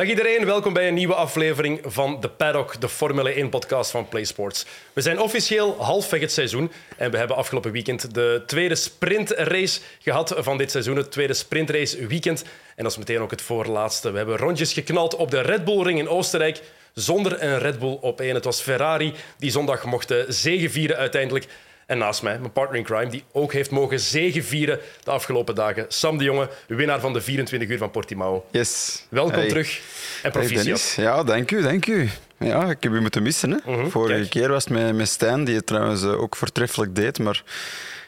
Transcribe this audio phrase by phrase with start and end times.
[0.00, 4.66] Dag iedereen, welkom bij een nieuwe aflevering van de Paddock, de Formule 1-podcast van PlaySports.
[4.92, 10.34] We zijn officieel halfweg het seizoen en we hebben afgelopen weekend de tweede sprintrace gehad
[10.36, 12.42] van dit seizoen, het tweede sprintrace weekend.
[12.76, 14.10] En dat is meteen ook het voorlaatste.
[14.10, 16.60] We hebben rondjes geknald op de Red Bull Ring in Oostenrijk
[16.94, 18.34] zonder een Red Bull op één.
[18.34, 21.46] Het was Ferrari die zondag mocht zegevieren uiteindelijk.
[21.90, 25.84] En naast mij, mijn partner in crime, die ook heeft mogen zegevieren de afgelopen dagen.
[25.88, 28.44] Sam de Jonge, winnaar van de 24 uur van Portimao.
[28.50, 29.02] Yes.
[29.08, 29.80] Welkom terug
[30.22, 30.94] en proficiat.
[30.96, 32.08] ja, dank u, dank u.
[32.38, 33.50] Ja, ik heb u moeten missen.
[33.50, 33.72] Hè.
[33.76, 37.18] Mhm, Vorige keer was het met, met Stijn, die het trouwens eh, ook voortreffelijk deed.
[37.18, 37.42] Maar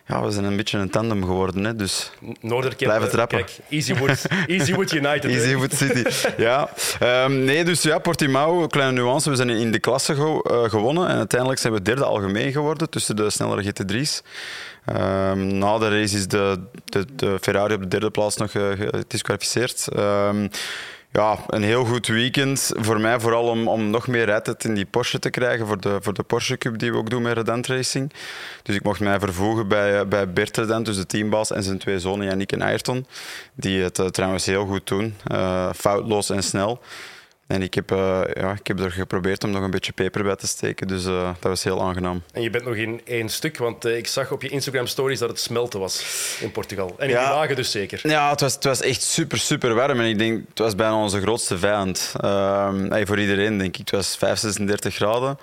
[0.07, 1.65] ja, we zijn een beetje een tandem geworden.
[1.65, 2.11] Hè, dus
[2.77, 3.39] blijven trappen.
[3.39, 5.31] Kijk, Easywood, Easywood United.
[5.31, 6.05] Easywood City,
[6.37, 6.71] ja.
[7.03, 9.31] Um, nee, dus ja, Portimao, kleine nuance.
[9.31, 11.09] We zijn in de klasse ge uh, gewonnen.
[11.09, 14.23] En uiteindelijk zijn we derde algemeen geworden tussen de snellere GT3's.
[14.87, 18.55] Um, ehm, na de race is de, de, de, Ferrari op de derde plaats nog
[18.55, 19.89] uh, gedisqualificeerd.
[19.97, 20.51] Um,
[21.13, 22.73] ja, een heel goed weekend.
[22.77, 25.99] Voor mij vooral om, om nog meer rijtijd in die Porsche te krijgen voor de,
[26.01, 28.13] voor de Porsche Cup die we ook doen met Redent Racing.
[28.63, 31.99] Dus ik mocht mij vervoegen bij, bij Bert Redent, dus de teambaas, en zijn twee
[31.99, 33.07] zonen Yannick en Ayrton.
[33.55, 35.15] Die het uh, trouwens heel goed doen.
[35.33, 36.81] Uh, foutloos en snel.
[37.53, 40.37] En ik heb, uh, ja, ik heb er geprobeerd om nog een beetje peper bij
[40.37, 42.23] te steken, dus uh, dat was heel aangenaam.
[42.33, 45.19] En je bent nog in één stuk, want uh, ik zag op je Instagram stories
[45.19, 46.05] dat het smelten was
[46.41, 46.95] in Portugal.
[46.99, 48.01] En in ja, die wagen dus zeker.
[48.03, 50.01] Ja, het was, het was echt super, super warm.
[50.01, 52.15] En ik denk, het was bijna onze grootste vijand.
[52.89, 53.81] Hey, voor iedereen, denk ik.
[53.81, 55.39] Het was 35 graden.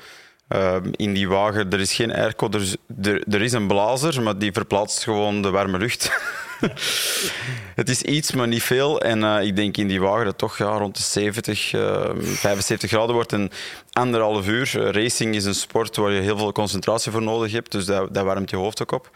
[0.92, 4.52] in die wagen, er is geen airco, er, er, er is een blazer, maar die
[4.52, 6.12] verplaatst gewoon de warme lucht.
[7.82, 9.02] het is iets, maar niet veel.
[9.02, 12.90] En uh, ik denk in die wagen dat toch ja, rond de 70, uh, 75
[12.90, 13.34] graden wordt.
[13.34, 13.52] En
[13.92, 14.72] anderhalf uur.
[14.76, 17.72] Uh, racing is een sport waar je heel veel concentratie voor nodig hebt.
[17.72, 19.10] Dus dat, warmt je hoofd ook op.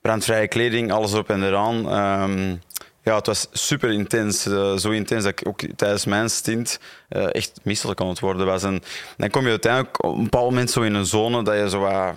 [0.00, 1.92] Brandvrije kleding, alles op en eraan.
[2.22, 2.60] Um,
[3.04, 4.46] ja, het was super intens.
[4.46, 6.78] Uh, zo intens dat ik ook tijdens mijn stint
[7.10, 8.62] uh, echt misselijk kon het worden was.
[8.62, 8.82] En
[9.16, 11.80] dan kom je uiteindelijk op een bepaald moment zo in een zone dat je zo
[11.80, 12.14] wat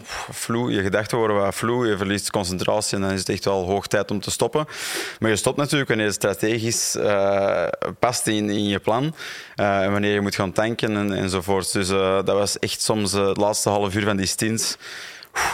[0.70, 3.88] je gedachten worden wat vloe, je verliest concentratie en dan is het echt wel hoog
[3.88, 4.66] tijd om te stoppen.
[5.20, 7.68] Maar je stopt natuurlijk wanneer het strategisch uh,
[8.00, 9.16] past in, in je plan
[9.56, 11.74] en wanneer je moet gaan tanken en, enzovoort.
[11.74, 14.78] Dus dat was echt soms het laatste half uur van die stints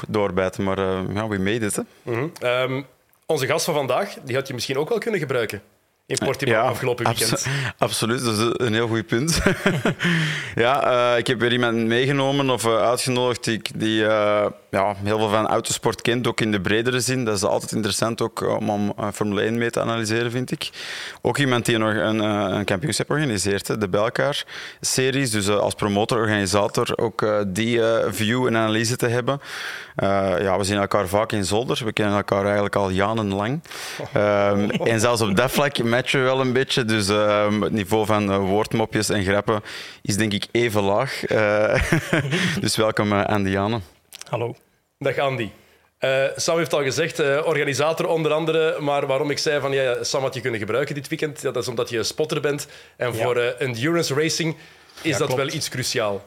[0.08, 0.80] doorbijten, maar
[1.14, 1.76] ja, we made it.
[1.76, 1.82] Hè.
[2.02, 2.86] Mm -hmm.
[3.26, 5.62] Onze gast van vandaag, die had je misschien ook wel kunnen gebruiken
[6.06, 7.48] in Portimao afgelopen weekend.
[7.78, 9.42] absoluut, dat is een heel goed punt.
[10.56, 15.18] ja, uh, ik heb weer iemand meegenomen of uh, uitgenodigd die, die uh, ja, heel
[15.18, 17.26] veel van autosport kent, ook in de bredere zin.
[17.26, 20.70] Dat is altijd interessant ook om, om Formule 1 mee te analyseren, vind ik.
[21.22, 24.46] Ook iemand die nog een, een kampioenschap organiseert, hè, de Belkaar
[24.82, 25.32] series.
[25.32, 29.42] Dus als promotor, organisator ook die view en analyse te hebben.
[29.96, 31.82] Ja, we zien elkaar vaak in Zolder.
[31.86, 33.62] We kennen elkaar eigenlijk al jarenlang.
[34.16, 36.86] Um, en zelfs op dat vlak matchen wel een beetje.
[36.86, 39.62] Dus uh, het niveau van uh, woordmopjes en grappen
[40.02, 41.30] is denk ik even laag.
[41.30, 41.92] Uh,
[42.62, 43.80] dus welkom Andy Anne.
[44.30, 44.56] Hallo.
[44.98, 45.50] Dag Andy.
[46.36, 48.80] Sam heeft al gezegd, organisator onder andere.
[48.80, 51.68] Maar waarom ik zei van ja, Sam had je kunnen gebruiken dit weekend, dat is
[51.68, 52.68] omdat je spotter bent.
[52.98, 54.56] En voor endurance racing
[55.02, 56.24] is dat wel iets cruciaal.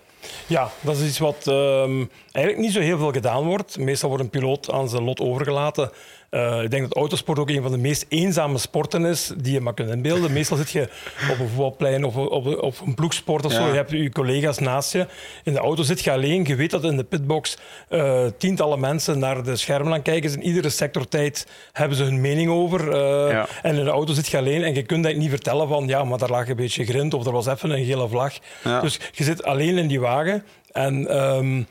[0.46, 3.78] Ja, dat is iets wat ehm, eigenlijk niet zo heel veel gedaan wordt.
[3.78, 5.90] Meestal wordt een piloot aan zijn lot overgelaten.
[6.30, 9.60] Uh, ik denk dat autosport ook een van de meest eenzame sporten is die je
[9.60, 10.32] maar kunt inbeelden.
[10.32, 10.88] Meestal zit je
[11.30, 13.66] op een voetbalplein of op, op, een ploegsport of zo.
[13.66, 15.06] Je hebt je collega's naast je.
[15.44, 16.44] In de auto zit je alleen.
[16.44, 17.58] Je weet dat in de pitbox
[17.90, 20.32] uh, tientallen mensen naar de schermen aan kijken.
[20.32, 22.86] In iedere sectortijd hebben ze hun mening over.
[22.86, 23.46] Uh, ja.
[23.62, 26.04] En in de auto zit je alleen en je kunt dat niet vertellen van ja,
[26.04, 28.34] maar daar lag een beetje grind of er was even een gele vlag.
[28.64, 28.80] Ja.
[28.80, 30.44] Dus je zit alleen in die wagen.
[30.72, 31.66] En um,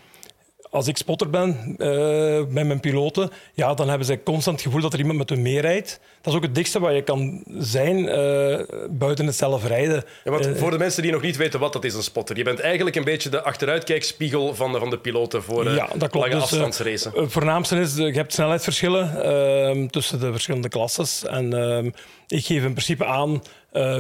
[0.75, 4.81] als ik spotter ben uh, met mijn piloten, ja, dan hebben ze constant het gevoel
[4.81, 5.99] dat er iemand met hun meerijdt.
[6.21, 8.59] Dat is ook het dichtste wat je kan zijn uh,
[8.89, 10.03] buiten het zelf rijden.
[10.23, 12.37] Ja, want uh, voor de mensen die nog niet weten wat dat is, een spotter.
[12.37, 16.09] Je bent eigenlijk een beetje de achteruitkijkspiegel van de, van de piloten voor ja, dat
[16.09, 16.15] klopt.
[16.15, 17.11] lange dus, afstandsracen.
[17.15, 21.25] het voornaamste is, je hebt snelheidsverschillen ehm, tussen de verschillende klasses.
[21.25, 21.89] En ehm,
[22.27, 23.43] ik geef in principe aan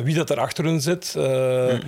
[0.03, 1.11] wie dat er achter hun zit.
[1.13, 1.79] Hmm.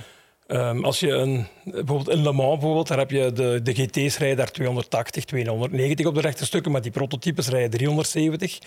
[0.48, 4.18] Um, als je een, bijvoorbeeld in Le Mans, bijvoorbeeld, daar heb je de, de GT's
[4.18, 8.60] rijden daar 280, 290 op de rechte stukken, maar die prototypes rijden 370.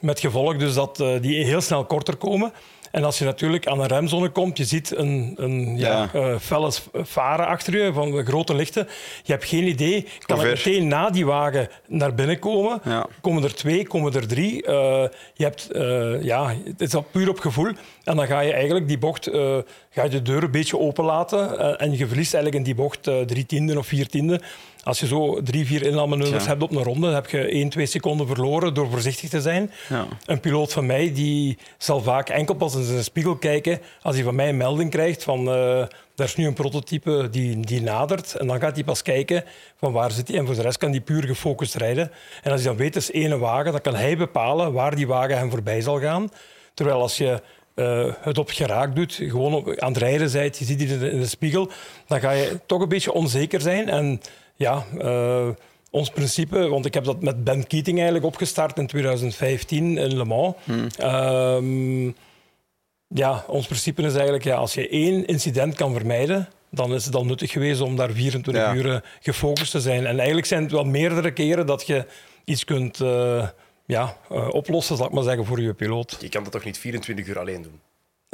[0.00, 2.52] Met gevolg dus dat uh, die heel snel korter komen.
[2.94, 6.10] En als je natuurlijk aan een remzone komt, je ziet een, een ja.
[6.12, 8.88] ja uh, felle varen achter je van grote lichten.
[9.22, 12.80] Je hebt geen idee, kan ik meteen na die wagen naar binnen komen?
[12.84, 13.06] Ja.
[13.20, 14.66] Komen er twee, komen er drie?
[14.66, 14.70] Uh,
[15.34, 17.72] je hebt, uh, ja, het is al puur op gevoel.
[18.04, 19.30] En dan ga je eigenlijk die bocht,
[19.90, 23.46] ga je de deur een beetje openlaten en je verliest eigenlijk in die bocht drie
[23.46, 24.42] tienden of vier tienden.
[24.84, 27.86] Als je zo drie, vier inhaalmanoeuvres hebt op een ronde, dan heb je één, twee
[27.86, 29.70] seconden verloren door voorzichtig te zijn.
[29.88, 30.06] Ja.
[30.26, 34.24] Een piloot van mij die zal vaak enkel pas in de spiegel kijken als hij
[34.24, 35.80] van mij een melding krijgt van uh,
[36.16, 38.34] er is nu een prototype die, die nadert.
[38.34, 39.44] En dan gaat hij pas kijken
[39.78, 40.38] van waar zit hij.
[40.38, 42.10] En voor de rest kan hij puur gefocust rijden.
[42.42, 45.06] En als hij dan weet, het is één wagen, dan kan hij bepalen waar die
[45.06, 46.28] wagen hem voorbij zal gaan.
[46.74, 47.42] Terwijl als je
[47.74, 50.98] uh, het op geraakt doet, gewoon op, aan het rijden bent, je ziet die in
[50.98, 51.70] de, in de, spiegel,
[52.06, 53.88] dan ga je toch een beetje onzeker zijn.
[53.88, 54.20] En
[54.56, 55.48] ja, uh,
[55.90, 60.24] ons principe, want ik heb dat met Ben Keating eigenlijk opgestart in 2015 in Le
[60.24, 60.54] Mans.
[60.64, 60.86] Hmm.
[61.00, 62.12] Uh,
[63.08, 67.12] ja, ons principe is eigenlijk, ja, als je één incident kan vermijden, dan is het
[67.12, 68.74] dan nuttig geweest om daar 24 ja.
[68.74, 70.06] uur gefocust te zijn.
[70.06, 72.06] En eigenlijk zijn het wel meerdere keren dat je
[72.44, 73.48] iets kunt uh,
[73.86, 76.16] ja, uh, oplossen, zal ik maar zeggen, voor je piloot.
[76.20, 77.80] Je kan dat toch niet 24 uur alleen doen?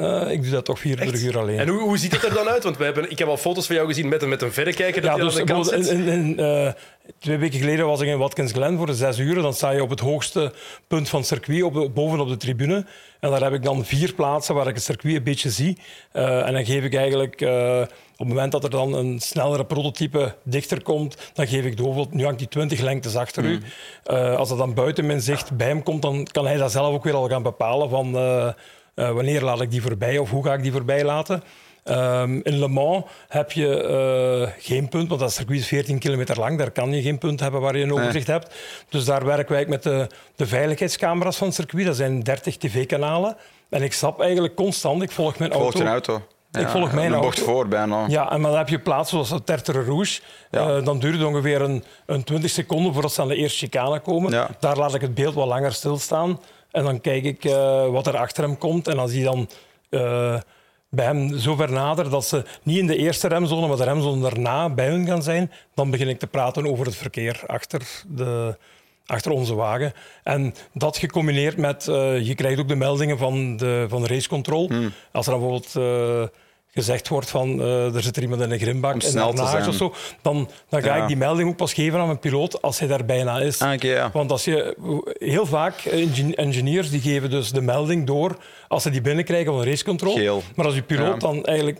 [0.01, 1.59] Uh, ik doe dat toch 24 uur alleen.
[1.59, 2.63] En hoe, hoe ziet het er dan uit?
[2.63, 5.01] Want we hebben, ik heb al foto's van jou gezien met een, met een verrekijker.
[5.01, 5.91] Dat ja, dus aan de kant zit.
[6.39, 6.71] Uh,
[7.19, 9.35] twee weken geleden was ik in Watkins Glen voor de zes uur.
[9.35, 10.53] Dan sta je op het hoogste
[10.87, 12.85] punt van het circuit, op, bovenop de tribune.
[13.19, 15.77] En daar heb ik dan vier plaatsen waar ik het circuit een beetje zie.
[16.13, 17.41] Uh, en dan geef ik eigenlijk
[18.21, 22.13] op het moment dat er dan een snellere prototype dichter komt, dan geef ik bijvoorbeeld,
[22.13, 23.61] nu hangt die 20 lengtes achter u.
[24.11, 26.93] Uh, als dat dan buiten mijn zicht bij hem komt, dan kan hij dat zelf
[26.93, 28.15] ook weer al gaan bepalen van
[28.95, 31.43] uh, uh, wanneer laat ik die voorbij of hoe ga ik die voorbij laten.
[31.85, 36.57] Um, in Le Mans heb je geen punt, want dat circuit is 14 kilometer lang.
[36.57, 38.37] Daar kan je geen punt hebben waar je een overzicht nee.
[38.37, 38.55] hebt.
[38.89, 41.85] Dus daar werken wij met de, de veiligheidscamera's van het circuit.
[41.85, 43.37] Dat zijn 30 tv-kanalen.
[43.69, 45.69] En ik stap eigenlijk constant, ik volg mijn auto.
[45.69, 46.21] Volgt een auto?
[46.51, 47.27] ik volg mijn auto.
[47.27, 48.05] bocht voor bijna.
[48.07, 50.21] Ja, en dan heb je plaatsen zoals Tertre Rouge.
[50.51, 50.77] Ja.
[50.77, 53.99] Uh, dan duurt het ongeveer een, een 20 seconden voordat ze aan de eerste chicane
[53.99, 54.31] komen.
[54.31, 54.49] Ja.
[54.59, 56.39] Daar laat ik het beeld wat langer stilstaan.
[56.71, 58.87] En dan kijk ik uh, wat er achter hem komt.
[58.87, 59.49] En als hij dan
[59.89, 60.39] uh,
[60.89, 64.21] bij hem zo ver nadert dat ze niet in de eerste remzone, maar de remzone
[64.21, 68.57] daarna bij hun gaan zijn, dan begin ik te praten over het verkeer achter de,
[69.05, 69.93] achter onze wagen.
[70.23, 74.67] En dat gecombineerd met, uh, je krijgt ook de meldingen van de, van de racecontrol.
[74.67, 74.91] Hmm.
[75.11, 76.31] Als er dan bijvoorbeeld
[76.73, 79.93] gezegd wordt van uh, er zit er iemand in een grimbak en een of zo,
[80.21, 81.01] dan, dan ga ja.
[81.01, 83.61] ik die melding ook pas geven aan mijn piloot als hij daar bijna is.
[83.61, 84.09] Ah, okay, ja.
[84.13, 84.75] Want als je,
[85.19, 85.85] heel vaak,
[86.35, 88.37] engineers die geven dus de melding door
[88.67, 90.15] als ze die binnenkrijgen van racecontrol.
[90.15, 90.43] Geel.
[90.55, 91.79] Maar als je piloot dan eigenlijk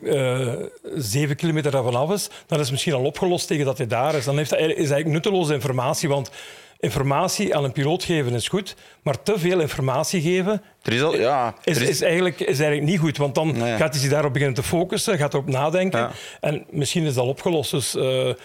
[0.96, 4.16] zeven kilometer daarvan af is, dan is het misschien al opgelost tegen dat hij daar
[4.16, 4.26] is.
[4.26, 6.32] Dan heeft hij, is eigenlijk nutteloze informatie, want
[6.82, 11.18] informatie aan een piloot geven is goed, maar te veel informatie geven er is, al,
[11.18, 11.90] ja, is, is...
[11.90, 13.18] is, eigenlijk, is eigenlijk niet goed.
[13.18, 13.78] Want dan nee.
[13.78, 16.00] gaat hij zich daarop beginnen te focussen, gaat erop nadenken.
[16.00, 16.12] Ja.
[16.40, 17.72] En misschien is dat opgelost.
[17.72, 18.38] Dus uh, het,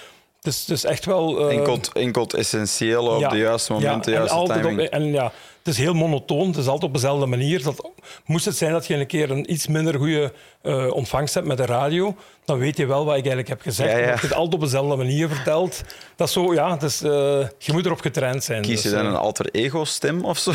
[0.42, 1.50] is, het is echt wel...
[1.50, 4.80] Uh, enkel, enkel essentieel op ja, de juiste moment, de juiste timing.
[4.80, 5.32] Op, en ja,
[5.66, 7.62] het is heel monotoon, het is altijd op dezelfde manier.
[7.62, 7.90] Dat,
[8.24, 10.32] moest het zijn dat je een keer een iets minder goede
[10.62, 13.90] uh, ontvangst hebt met de radio, dan weet je wel wat ik eigenlijk heb gezegd.
[13.90, 14.10] Ja, ja.
[14.10, 15.82] Dat je het altijd op dezelfde manier vertelt.
[16.16, 17.10] Dat is zo, ja, het is, uh,
[17.58, 18.62] je moet erop getraind zijn.
[18.62, 20.52] Kies je dus, dan een alter ego-stem of zo?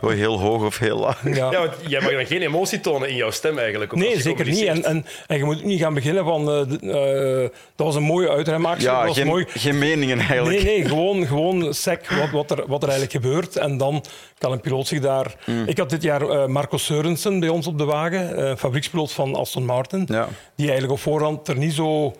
[0.08, 1.22] heel hoog of heel laag?
[1.24, 1.50] Ja.
[1.50, 3.94] ja, want jij mag dan geen emotie tonen in jouw stem eigenlijk.
[3.94, 4.64] Nee, zeker niet.
[4.64, 6.40] En, en, en, je moet niet gaan beginnen van,
[6.82, 8.88] uh, dat was een mooie uitremactie.
[8.88, 9.44] Ja, was geen, mooi.
[9.48, 10.62] geen meningen eigenlijk.
[10.62, 13.56] Nee, nee gewoon, gewoon sec wat, wat, er, wat er eigenlijk gebeurt.
[13.56, 14.04] En dan
[14.38, 15.34] kan een piloot zich daar...
[15.46, 15.64] Mm.
[15.66, 19.34] Ik had dit jaar uh, Marco Seurensen bij ons op de wagen, uh, fabriekspiloot van
[19.34, 20.28] Aston Martin, ja.
[20.54, 22.14] die eigenlijk op voorhand er niet zo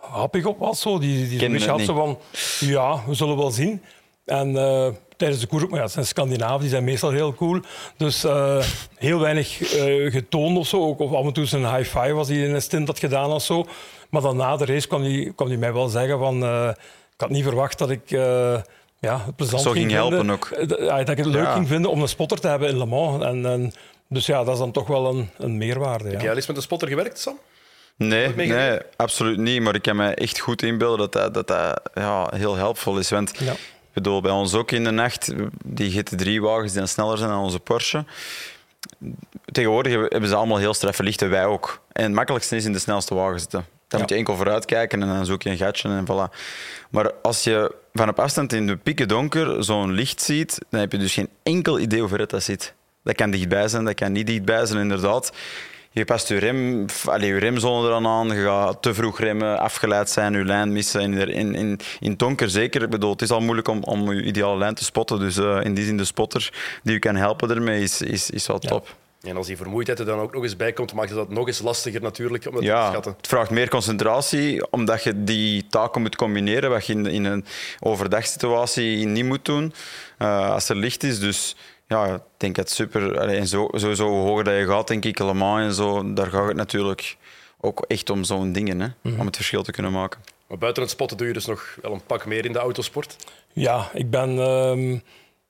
[0.00, 0.80] happig op was.
[0.80, 0.98] Zo.
[0.98, 2.18] Die, die, had zo van,
[2.60, 3.82] ja, we zullen wel zien.
[4.24, 7.60] En uh, tijdens de koers, maar ja, het zijn Scandinaven, die zijn meestal heel cool.
[7.96, 8.62] Dus uh,
[8.94, 10.86] heel weinig uh, getoond of zo.
[10.86, 13.32] Ook, of af en toe een high five was hij in een stint had gedaan
[13.32, 13.66] of zo.
[14.10, 16.36] Maar dan na de race kwam hij, kwam hij mij wel zeggen van...
[17.14, 18.10] ik had niet verwacht dat ik
[19.06, 20.50] ja, het plezant Zo ging, ging helpen vinden, ook.
[21.06, 21.52] dat ik het leuk ja.
[21.52, 23.24] ging vinden om een spotter te hebben in Le Mans.
[23.24, 23.72] En, en,
[24.08, 26.04] dus ja, dat is dan toch wel een, een meerwaarde.
[26.04, 26.10] Ja.
[26.10, 27.38] Heb jij al eens met een spotter gewerkt, Sam?
[27.96, 29.62] Nee, nee, absoluut niet.
[29.62, 33.10] Maar ik kan me echt goed inbeelden dat dat, dat, dat ja, heel helpvol is.
[33.10, 33.52] Want ja.
[33.52, 35.32] ik bedoel, bij ons ook in de nacht,
[35.64, 38.04] die GT3-wagens die sneller zijn dan onze Porsche.
[39.52, 41.80] Tegenwoordig hebben ze allemaal heel straffe lichten, wij ook.
[41.92, 43.60] En het makkelijkste is in de snelste wagen zitten.
[43.60, 43.98] Dan ja.
[43.98, 46.34] moet je enkel vooruit kijken en dan zoek je een gatje en voilà.
[46.90, 50.92] Maar als je van op afstand in de pikken donker zo'n licht ziet, dan heb
[50.92, 52.74] je dus geen enkel idee hoe ver dat zit.
[53.02, 55.32] Dat kan dichtbij zijn, dat kan niet dichtbij zijn, inderdaad.
[55.90, 60.10] Je past je, rem, allez, je remzone eraan aan, je gaat te vroeg remmen, afgeleid
[60.10, 61.00] zijn, je lijn missen.
[61.00, 62.82] In, in, in, donker zeker.
[62.82, 65.18] Ik bedoel, het is al moeilijk om, om je ideale lijn te spotten.
[65.18, 68.46] Dus uh, in die zin, de spotter die je kan helpen ermee is, is, is
[68.46, 68.86] wel top.
[68.86, 69.05] Ja.
[69.26, 71.46] En als die vermoeidheid er dan ook nog eens bij komt, maakt het dat nog
[71.46, 73.14] eens lastiger natuurlijk om dat ja, te schatten.
[73.16, 77.44] Het vraagt meer concentratie, omdat je die taken moet combineren, wat je in, in een
[77.80, 79.72] overdagsituatie niet moet doen,
[80.18, 81.20] uh, als er licht is.
[81.20, 81.56] Dus
[81.86, 83.14] ja, ik denk het super.
[83.16, 86.46] En zo, sowieso hoe hoger dat je gaat, denk ik, helemaal en zo, daar gaat
[86.46, 87.16] het natuurlijk
[87.60, 89.20] ook echt om zo'n dingen, hè, mm -hmm.
[89.20, 90.20] om het verschil te kunnen maken.
[90.46, 93.16] Maar buiten het spotten doe je dus nog wel een pak meer in de autosport?
[93.52, 94.38] Ja, ik ben...
[94.38, 95.02] Um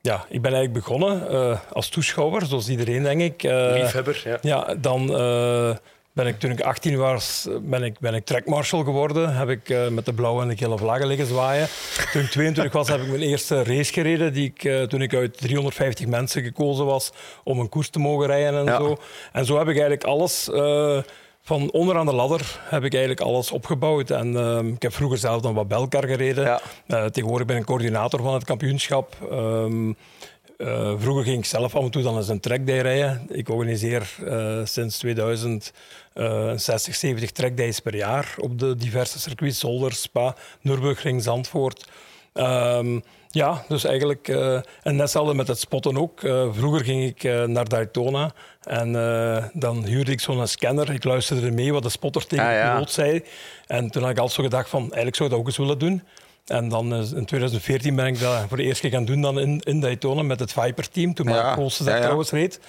[0.06, 3.42] ja, ik ben eigenlijk begonnen uh, als toeschouwer, zoals iedereen, denk ik.
[3.42, 4.38] Uh, Liefhebber, ja.
[4.40, 5.76] Ja, dan uh,
[6.12, 9.36] ben ik, toen ik 18 was, ben ik, ben ik trackmarshal geworden.
[9.36, 11.68] Heb ik met de blauwe en de gele vlaggen liggen zwaaien.
[12.12, 14.32] Toen ik 22 was, heb ik mijn eerste race gereden.
[14.32, 17.12] Die ik, toen ik uit 350 mensen gekozen was
[17.44, 18.76] om een koers te mogen rijden en ja.
[18.76, 18.96] zo.
[19.32, 20.48] En zo heb ik eigenlijk alles
[21.46, 24.10] van onderaan de ladder heb ik eigenlijk alles opgebouwd.
[24.10, 26.44] En uh, ik heb vroeger zelf dan wat Belkar gereden.
[26.44, 26.60] Ja.
[26.88, 29.16] Uh, tegenwoordig ben ik coördinator van het kampioenschap.
[29.32, 29.96] Um,
[30.58, 33.26] uh, vroeger ging ik zelf af en toe dan eens een trackday rijden.
[33.28, 35.72] Ik organiseer uh, sinds 2000
[36.56, 39.58] 60, 70 trackdays per jaar op de diverse circuits.
[39.58, 41.88] Zolder, Spa, Nürburgring, Zandvoort.
[42.34, 43.02] Um,
[43.36, 44.28] ja, dus eigenlijk...
[44.28, 46.22] Uh, en hetzelfde met het spotten ook.
[46.22, 48.92] Uh, vroeger ging ik uh, naar Daytona en
[49.52, 50.90] dan huurde ik zo'n scanner.
[50.90, 52.64] Ik luisterde mee wat de spotter tegen ah, ja.
[52.64, 53.22] de piloot zei.
[53.66, 55.78] En toen had ik altijd zo gedacht van, eigenlijk zou ik dat ook eens willen
[55.78, 56.02] doen.
[56.46, 59.60] En dan in 2014 ben ik dat voor de eerste keer gaan doen dan in,
[59.60, 61.14] in Daytona met het Viper-team.
[61.14, 62.60] Toen Mark Koolse dat trouwens reed.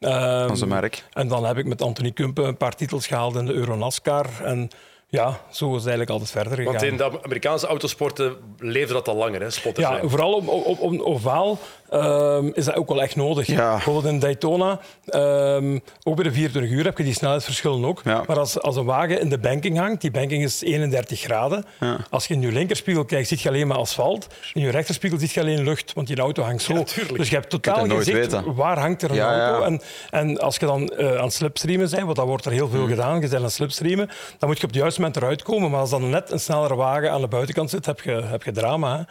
[0.00, 1.04] Um, Onze merk.
[1.12, 4.26] En dan heb ik met Anthony Kumpen een paar titels gehaald in de Euronascar.
[4.44, 4.70] En
[5.10, 6.72] ja, zo is het eigenlijk altijd verder gegaan.
[6.72, 10.80] Want in de Amerikaanse autosporten leefde dat al langer, hè, spotters Ja, vooral op, op,
[10.80, 11.58] op ovaal
[11.92, 13.46] um, is dat ook wel echt nodig.
[13.46, 13.70] Ja.
[13.70, 18.00] Bijvoorbeeld in Daytona, um, ook bij de 24 uur heb je die snelheidsverschillen ook.
[18.04, 18.22] Ja.
[18.26, 21.64] Maar als, als een wagen in de banking hangt, die banking is 31 graden.
[21.80, 21.96] Ja.
[22.10, 24.26] Als je in je linkerspiegel kijkt, zie je alleen maar asfalt.
[24.52, 26.84] In je rechterspiegel zie je alleen lucht, want die auto hangt zo.
[27.16, 29.62] dus je hebt totaal geen zicht waar hangt er een auto.
[29.62, 29.80] En,
[30.10, 32.88] en als je dan uh, aan slipstreamen bent, want dat wordt er heel veel mm.
[32.88, 35.70] gedaan, je bent aan slipstreamen, dan moet je op het juiste moment eruit komen.
[35.70, 38.52] Maar als dan net een snellere wagen aan de buitenkant zit, heb je, heb je
[38.52, 38.96] drama.
[38.96, 39.02] Hè.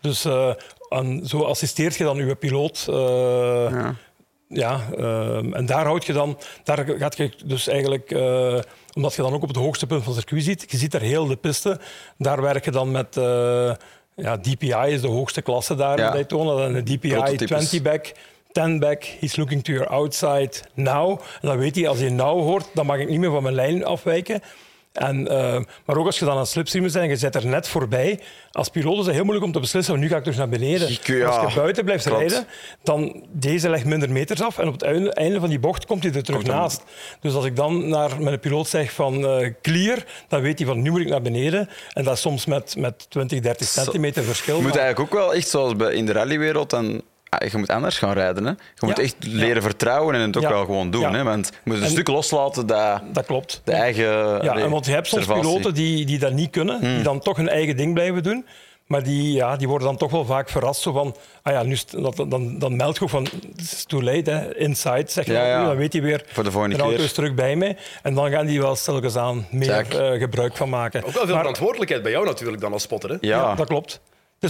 [0.00, 0.50] Dus uh,
[0.96, 2.86] en zo assisteert je dan je piloot.
[2.90, 2.96] Uh,
[3.70, 3.94] ja.
[4.48, 8.58] ja uh, en daar houd je dan, daar gaat je dus eigenlijk, uh,
[8.92, 11.00] omdat je dan ook op het hoogste punt van het circuit ziet, je ziet daar
[11.00, 11.78] heel de piste,
[12.18, 13.14] daar werk je dan met,
[14.14, 16.06] ja, DPI is de hoogste klasse daar ja.
[16.06, 18.12] in Daytona, dan een DPI 20-back.
[18.52, 21.10] 10 back, he's looking to your outside now.
[21.40, 23.54] En dan weet hij, als hij now hoort, dan mag ik niet meer van mijn
[23.54, 24.40] lijn afwijken.
[24.96, 27.68] En, uh, maar ook als je dan aan slipstreamen bent en je zit er net
[27.68, 28.20] voorbij,
[28.52, 30.48] als piloot is het heel moeilijk om te beslissen, van nu ga ik terug naar
[30.48, 30.88] beneden.
[31.02, 32.46] Ja, als je buiten blijft rijden,
[32.82, 36.12] dan deze legt minder meters af en op het einde van die bocht komt hij
[36.12, 36.82] er terug naast.
[37.20, 40.82] Dus als ik dan naar mijn piloot zeg van uh, clear, dan weet hij van
[40.82, 41.68] nu moet ik naar beneden.
[41.92, 44.56] En dat is soms met, met 20, 30 centimeter verschil.
[44.56, 47.02] Je moet eigenlijk ook wel echt zoals in de rallywereld dan
[47.50, 48.44] je moet anders gaan rijden.
[48.44, 48.50] Hè.
[48.50, 51.14] Je moet echt leren vertrouwen en het ook wel gewoon doen.
[51.14, 51.22] Hè.
[51.22, 53.60] Want je moet een stuk loslaten dat, dat klopt.
[53.64, 54.04] de eigen.
[54.42, 57.02] Ja, en want je hebt soms piloten die, die dat niet kunnen, die hmm.
[57.02, 58.46] dan toch hun eigen ding blijven doen.
[58.86, 60.80] Maar die, ja, die worden dan toch wel vaak verrast.
[60.80, 63.26] Zo van, ah ja, nu dan, dan, dan meldt je van,
[63.56, 64.56] is too late, hè.
[64.56, 67.76] inside, zeg je Dan weet hij weer, Voor de volgende auto is terug bij mij.
[68.02, 71.04] En dan gaan die wel stilletjes aan meer uh, gebruik van maken.
[71.04, 73.10] Ook wel veel verantwoordelijkheid bij jou natuurlijk dan als spotter.
[73.10, 73.16] Hè?
[73.20, 73.54] Ja.
[73.54, 74.00] dat klopt.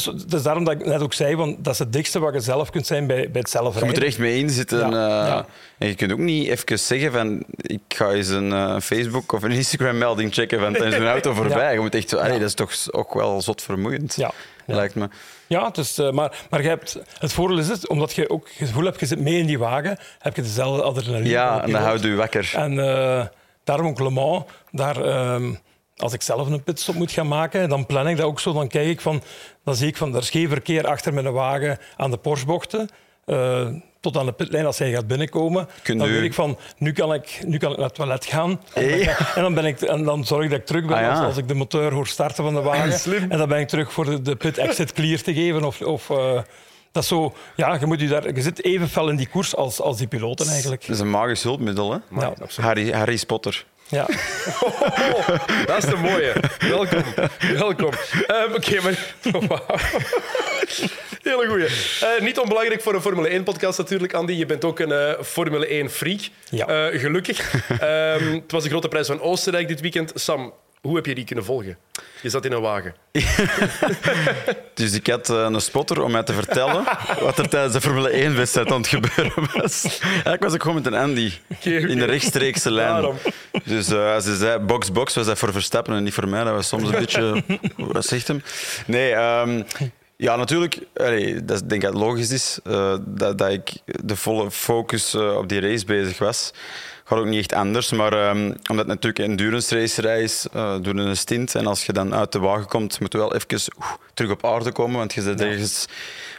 [0.05, 2.41] Dus is daarom dat ik net ook zei, want dat is het dichtste wat je
[2.41, 4.91] zelf kunt zijn bij, bij het zelf Je moet er echt mee inzitten.
[4.91, 5.45] Ja, uh,
[5.79, 9.43] En je kunt ook niet even zeggen van ik ga eens een uh, Facebook of
[9.43, 11.73] een Instagram melding checken van er is een auto voorbij.
[11.73, 14.31] Je moet echt zo, dat is toch ook wel zot vermoeiend, ja.
[14.67, 15.09] lijkt me.
[15.47, 18.69] Ja, dus, uh, maar, maar je hebt, het voordeel is het, omdat je ook het
[18.69, 21.29] gevoel hebt, je zit mee in die wagen, heb je dezelfde adrenaline.
[21.29, 22.53] Ja, en dan houdt je wakker.
[22.55, 22.77] En
[23.65, 25.05] daarom ook Le Mans, daar...
[25.05, 25.55] Ehm,
[25.97, 28.53] als ik zelf een pitstop moet gaan maken, dan plan ik dat ook zo.
[28.53, 29.23] Dan kijk ik van,
[29.65, 32.89] dan zie ik van, er is geen verkeer achter mijn wagen aan de Porsbochten.
[33.27, 33.69] Uh,
[34.01, 35.69] tot aan de pitlijn als hij gaat binnenkomen.
[35.83, 38.61] dan weet ik van, nu kan ik, nu kan ik naar het toilet gaan.
[38.75, 41.49] En, dan, ben ik, en dan zorg ik dat ik terug ben ah, als, ik
[41.49, 43.31] de motor hoor starten van de wagen.
[43.31, 45.65] En dan ben ik terug voor de, de pit exit clear te geven.
[45.65, 46.41] Of, of uh,
[46.93, 49.57] dat is zo, ja, je, moet je, daar, je zit even fel in die koers
[49.57, 50.81] als, als die piloten eigenlijk.
[50.81, 52.21] Dat is een magisch hulpmiddel, hè?
[52.21, 52.33] Ja.
[52.57, 53.65] Harry, Harry Potter.
[53.89, 54.07] Ja.
[55.67, 56.33] dat is de mooie.
[56.59, 57.03] Welkom.
[57.57, 57.91] Welkom.
[58.27, 59.11] Um, Oké, maar...
[61.23, 61.67] Hele goeie.
[61.67, 64.33] Uh, niet onbelangrijk voor een Formule 1-podcast natuurlijk, Andy.
[64.33, 66.21] Je bent ook een uh, Formule 1-freak.
[66.51, 66.91] Ja.
[66.91, 67.55] Uh, gelukkig.
[67.71, 70.13] Um, het was de grote prijs van Oostenrijk dit weekend.
[70.15, 70.53] Sam,
[70.87, 71.77] hoe heb je die kunnen volgen?
[72.23, 72.95] Je zat in een wagen.
[74.75, 76.85] dus ik had uh, een spotter om mij te vertellen
[77.21, 80.01] wat er tijdens de Formule 1-wedstrijd aan het gebeuren was.
[80.01, 82.93] Eigenlijk was ik gewoon met een Andy in de rechtstreekse lijn.
[82.93, 83.17] Daarom.
[83.65, 86.45] Dus uh, ze zei box-box, was dat voor Verstappen en niet voor mij.
[86.45, 87.43] Dat was soms een beetje...
[87.77, 88.43] Wat zegt hem?
[88.87, 89.65] Nee, um,
[90.17, 90.79] ja, natuurlijk.
[90.95, 95.15] Allee, dat denk ik dat het logisch is uh, dat, dat ik de volle focus
[95.15, 96.53] op die race bezig was
[97.07, 97.91] gaat ook niet echt anders.
[97.91, 101.55] Maar ehm, omdat het natuurlijk een endurance racerij is, uh, doen een stint.
[101.55, 103.73] En als je dan uit de wagen komt, moet je wel even
[104.15, 105.87] terug op aarde komen, want je zit ergens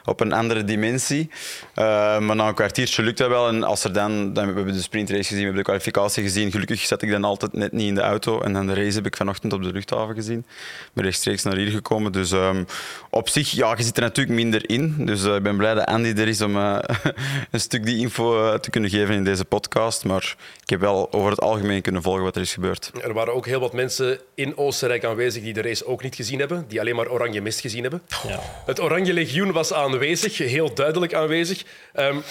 [0.07, 1.29] op een andere dimensie.
[1.75, 3.47] Uh, maar na een kwartiertje lukt dat wel.
[3.47, 6.51] En als er dan, dan we hebben de sprintrace gezien, we hebben de kwalificatie gezien.
[6.51, 8.41] Gelukkig zat ik dan altijd net niet in de auto.
[8.41, 10.39] En dan de race heb ik vanochtend op de luchthaven gezien.
[10.39, 12.11] Ik ben rechtstreeks naar hier gekomen.
[12.11, 12.65] Dus um,
[13.09, 14.95] op zich, ja, je zit er natuurlijk minder in.
[15.05, 16.77] Dus uh, ik ben blij dat Andy er is om uh,
[17.51, 20.05] een stuk die info te kunnen geven in deze podcast.
[20.05, 22.91] Maar ik heb wel over het algemeen kunnen volgen wat er is gebeurd.
[23.03, 26.39] Er waren ook heel wat mensen in Oostenrijk aanwezig die de race ook niet gezien
[26.39, 26.65] hebben.
[26.67, 28.01] Die alleen maar oranje mist gezien hebben.
[28.27, 28.39] Ja.
[28.65, 31.63] Het Oranje Legioen was aanwezig, heel duidelijk aanwezig.
[31.95, 32.23] Um,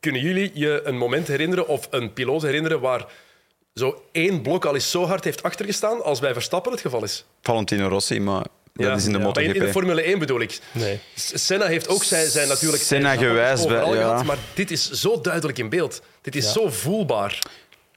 [0.00, 3.06] kunnen jullie je een moment herinneren of een piloot herinneren waar
[3.74, 7.24] zo één blok al eens zo hard heeft achtergestaan als bij Verstappen het geval is?
[7.42, 9.24] Valentino Rossi, maar dat is in de ja.
[9.24, 9.54] MotoGP.
[9.54, 10.58] In de Formule 1 bedoel ik.
[10.72, 11.00] Nee.
[11.14, 13.92] Senna heeft ook zijn, zijn natuurlijk Senna gewijs bij, ja.
[13.92, 16.02] gehad, maar dit is zo duidelijk in beeld.
[16.20, 17.38] Dit is zo voelbaar.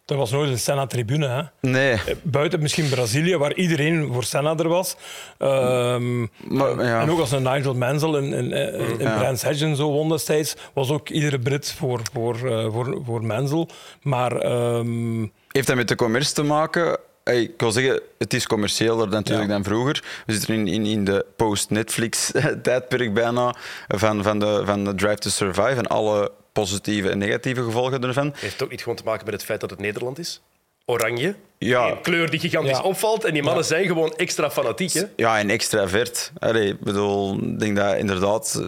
[0.10, 1.28] Er was nooit een Senna-tribune.
[1.28, 1.70] Hè?
[1.70, 1.92] Nee.
[1.92, 4.96] Eh, buiten misschien Brazilië, waar iedereen voor Senna er was.
[5.40, 7.02] Um, maar, ja.
[7.02, 9.18] En ook als een Nigel Mansell in, in, in ja.
[9.18, 13.26] Brands Hedge en zo won destijds, was ook iedere Brit voor, voor, uh, voor, voor
[13.26, 13.68] Mansell.
[14.02, 14.46] Maar...
[14.76, 15.32] Um...
[15.48, 17.00] Heeft dat met de commerce te maken?
[17.24, 19.54] ik wil zeggen, het is commerciëler natuurlijk ja.
[19.54, 20.04] dan vroeger.
[20.26, 23.56] We zitten in, in, in de post-Netflix-tijdperk bijna
[23.88, 28.34] van, van, de, van de Drive to Survive en alle positieve en negatieve gevolgen ervan.
[28.36, 30.42] Heeft het ook niet gewoon te maken met het feit dat het Nederland is?
[30.86, 31.90] Oranje, ja.
[31.90, 32.82] een kleur die gigantisch ja.
[32.82, 33.24] opvalt.
[33.24, 34.94] En die mannen zijn gewoon extra fanatiek.
[34.94, 35.04] Hè?
[35.16, 36.32] Ja, en extra vert.
[36.40, 38.68] ik bedoel, ik denk dat inderdaad eh,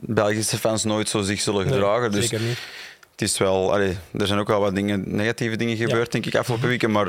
[0.00, 2.10] Belgische fans nooit zo zich zullen gedragen.
[2.10, 2.58] Nee, dus zeker niet.
[3.10, 6.34] Het is wel, allee, er zijn ook wel wat dingen, negatieve dingen gebeurd, denk ik,
[6.34, 6.90] afgelopen weken.
[6.90, 7.08] Maar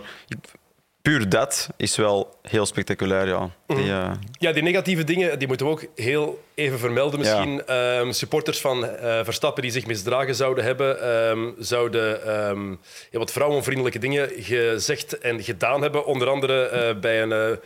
[1.10, 3.50] puur dat is wel heel spectaculair, ja.
[3.68, 4.12] Die, uh...
[4.32, 7.62] Ja, die negatieve dingen die moeten we ook heel even vermelden misschien.
[7.68, 8.00] Ja.
[8.00, 13.32] Um, supporters van uh, Verstappen die zich misdragen zouden hebben, um, zouden um, heel wat
[13.32, 16.06] vrouwenvriendelijke dingen gezegd en gedaan hebben.
[16.06, 17.60] Onder andere uh, bij een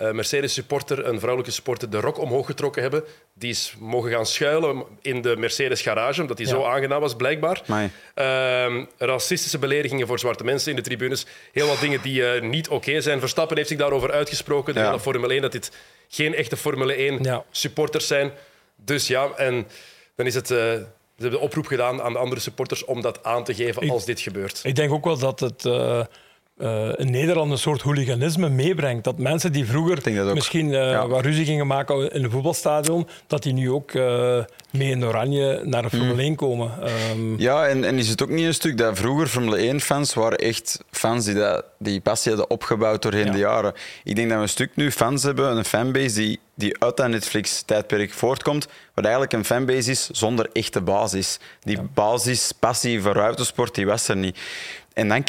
[0.00, 3.04] uh, Mercedes-supporter, een vrouwelijke supporter, de rok omhoog getrokken hebben.
[3.34, 7.62] Die is mogen gaan schuilen in de Mercedes-garage, omdat die zo aangenaam was, blijkbaar.
[7.68, 11.26] Uh, racistische beledigingen voor zwarte mensen in de tribunes.
[11.52, 13.20] Heel wat dingen die uh, niet oké zijn.
[13.20, 14.86] Verstappen heeft zich daarover uitgesproken, de ja.
[14.86, 15.72] hele Formule 1, dat dit
[16.08, 18.32] geen echte Formule 1-supporters zijn.
[18.76, 19.66] Dus ja, en
[20.14, 20.50] dan is het...
[20.50, 20.58] Uh,
[21.16, 24.04] ze hebben de oproep gedaan aan de andere supporters om dat aan te geven als
[24.04, 24.60] dit gebeurt.
[24.62, 25.64] Ik denk ook wel dat het
[26.58, 29.04] uh, in Nederland een soort hooliganisme meebrengt.
[29.04, 31.08] Dat mensen die vroeger misschien uh, ja.
[31.08, 34.38] wat ruzie gingen maken in een voetbalstadion, dat die nu ook uh,
[34.70, 36.36] mee in oranje naar de Formule 1 hmm.
[36.36, 36.72] komen.
[37.12, 37.38] Um...
[37.38, 40.84] Ja, en, en, is het ook niet een stuk dat vroeger Formule 1-fans waren echt
[40.90, 43.32] fans die dat, die passie hadden opgebouwd doorheen ja.
[43.32, 43.72] de jaren.
[44.04, 47.08] Ik denk dat we een stuk nu fans hebben, een fanbase die, die uit dat
[47.08, 51.38] Netflix-tijdperk voortkomt, wat eigenlijk een fanbase is zonder echte basis.
[51.60, 51.82] Die ja.
[51.94, 54.38] basis, passie voor autosport, die was er niet.
[54.92, 55.24] En dan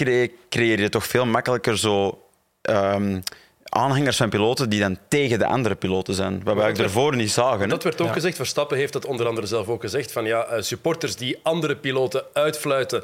[0.49, 2.21] creëer je toch veel makkelijker zo
[2.61, 3.23] um,
[3.63, 6.43] aanhangers van piloten die dan tegen de andere piloten zijn.
[6.43, 7.69] Wat wij ervoor niet zagen.
[7.69, 8.13] Dat werd ook ja.
[8.13, 8.35] gezegd.
[8.35, 10.11] Verstappen heeft dat onder andere zelf ook gezegd.
[10.11, 13.03] Van ja, uh, supporters die andere piloten uitfluiten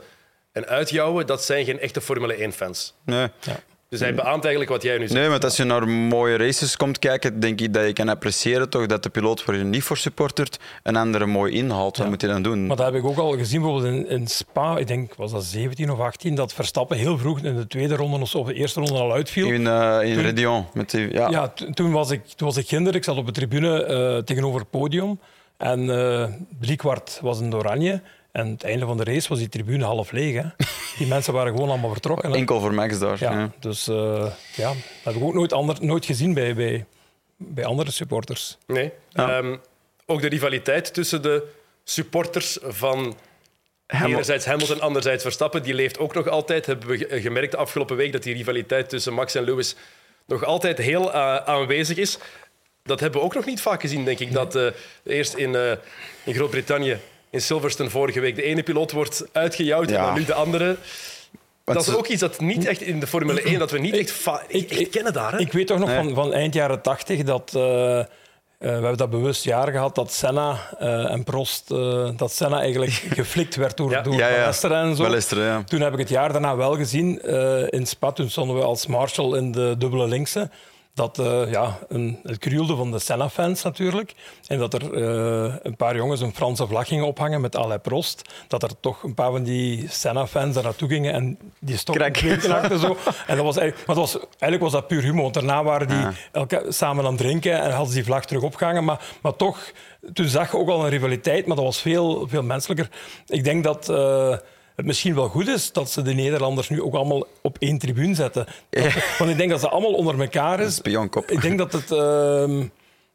[0.52, 2.94] en uitjouwen, dat zijn geen echte Formule 1-fans.
[3.06, 3.28] Nee.
[3.40, 3.60] Ja.
[3.92, 5.20] Dus hij beaamt eigenlijk wat jij nu zegt.
[5.20, 8.70] Nee, want als je naar mooie races komt kijken, denk ik dat je kan appreciëren
[8.70, 11.98] toch dat de piloot waar je niet voor supportert een andere mooi inhaalt.
[11.98, 12.12] Wat ja.
[12.12, 12.68] moet je dan doen?
[12.68, 15.44] Maar dat heb ik ook al gezien bijvoorbeeld in, in, Spa, ik denk was dat
[15.44, 19.00] 17 of 18, dat Verstappen heel vroeg in de tweede ronde of de eerste ronde
[19.00, 19.48] al uitviel.
[19.48, 20.66] In, uh, in toen, Redion.
[20.74, 23.32] Met die, ja, ja toen, was ik, toen was ik kinder, ik zat op de
[23.32, 25.20] tribune uh, tegenover het podium
[25.58, 26.26] en uh,
[26.60, 28.02] driekwart was een oranje.
[28.32, 30.42] En het einde van de race was die tribune half leeg.
[30.42, 30.50] Hè.
[30.98, 32.32] Die mensen waren gewoon allemaal vertrokken.
[32.32, 32.36] Hè.
[32.36, 33.18] Enkel voor Max daar.
[33.20, 33.52] Ja, ja.
[33.60, 36.86] Dus uh, ja, dat heb ik ook nooit, ander, nooit gezien bij, bij,
[37.38, 38.58] bij andere supporters.
[38.68, 38.92] Nee.
[39.10, 39.38] Ja.
[39.38, 39.62] Um,
[40.06, 41.48] ook de rivaliteit tussen de
[41.84, 43.16] supporters van
[43.88, 44.14] Hamilton.
[44.14, 46.66] enerzijds Hamilton, anderzijds Verstappen, die leeft ook nog altijd.
[46.66, 49.76] Hebben we gemerkt de afgelopen week dat die rivaliteit tussen Max en Lewis
[50.26, 52.18] nog altijd heel uh, aanwezig is.
[52.84, 54.34] Dat hebben we ook nog niet vaak gezien, denk ik.
[54.34, 54.68] Dat uh,
[55.04, 55.56] eerst in,
[56.24, 56.98] in Groot-Brittannië
[57.32, 58.36] in Silverstone vorige week.
[58.36, 59.98] De ene piloot wordt uitgejouwd ja.
[59.98, 60.78] en dan nu de andere.
[61.64, 63.98] Wat dat is ook iets dat niet echt in de Formule 1, dat we niet
[63.98, 65.32] echt, ik, echt kennen daar.
[65.32, 65.40] Hè?
[65.40, 67.54] Ik weet toch nog van, van eind jaren 80 dat.
[67.56, 68.06] Uh, uh,
[68.58, 71.68] we hebben dat bewust jaar gehad dat Senna uh, en Prost,
[72.18, 74.02] dat Senna eigenlijk geflikt werd door, ja.
[74.02, 74.46] door ja, ja.
[74.46, 75.40] en zo.
[75.40, 75.64] ja.
[75.64, 77.22] Toen heb ik het jaar daarna wel gezien
[77.70, 78.12] in Spa.
[78.12, 80.50] Toen stonden we als Marshall in de dubbele linkse
[80.94, 84.14] dat uh, ja, een, het krioelde van de Senna-fans natuurlijk.
[84.48, 88.22] En dat er uh, een paar jongens een Franse vlag gingen ophangen met Alain Prost.
[88.48, 92.04] Dat er toch een paar van die Senna-fans daar naartoe gingen en die stokken
[92.80, 92.98] zo.
[93.28, 95.22] En dat was eigenlijk, maar was, eigenlijk was dat puur humor.
[95.22, 96.14] Want daarna waren die ja.
[96.32, 98.84] elke, samen aan het drinken en hadden ze die vlag terug opgehangen.
[98.84, 99.72] Maar, maar toch,
[100.14, 102.90] toen zag je ook al een rivaliteit, maar dat was veel, veel menselijker.
[103.28, 103.90] Ik denk dat...
[103.90, 104.36] Uh,
[104.82, 108.16] het misschien wel goed is dat ze de Nederlanders nu ook allemaal op één tribune
[108.16, 108.46] zetten.
[109.18, 110.76] Want ik denk dat ze allemaal onder elkaar is.
[110.76, 111.32] Spionkop.
[111.32, 112.64] Ik denk dat het ehm,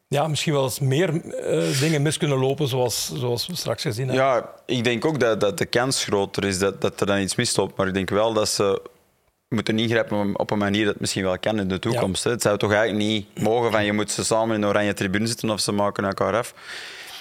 [0.07, 4.07] ja, misschien wel eens meer eh, dingen mis kunnen lopen, zoals, zoals we straks gezien
[4.07, 4.25] hebben.
[4.25, 7.35] Ja, ik denk ook dat, dat de kans groter is dat, dat er dan iets
[7.35, 7.77] misloopt.
[7.77, 8.81] Maar ik denk wel dat ze
[9.49, 12.23] moeten ingrijpen op een manier dat het misschien wel kan in de toekomst.
[12.23, 15.27] Het zou toch eigenlijk niet mogen van je moet ze samen in een oranje tribune
[15.27, 16.53] zitten of ze maken elkaar af.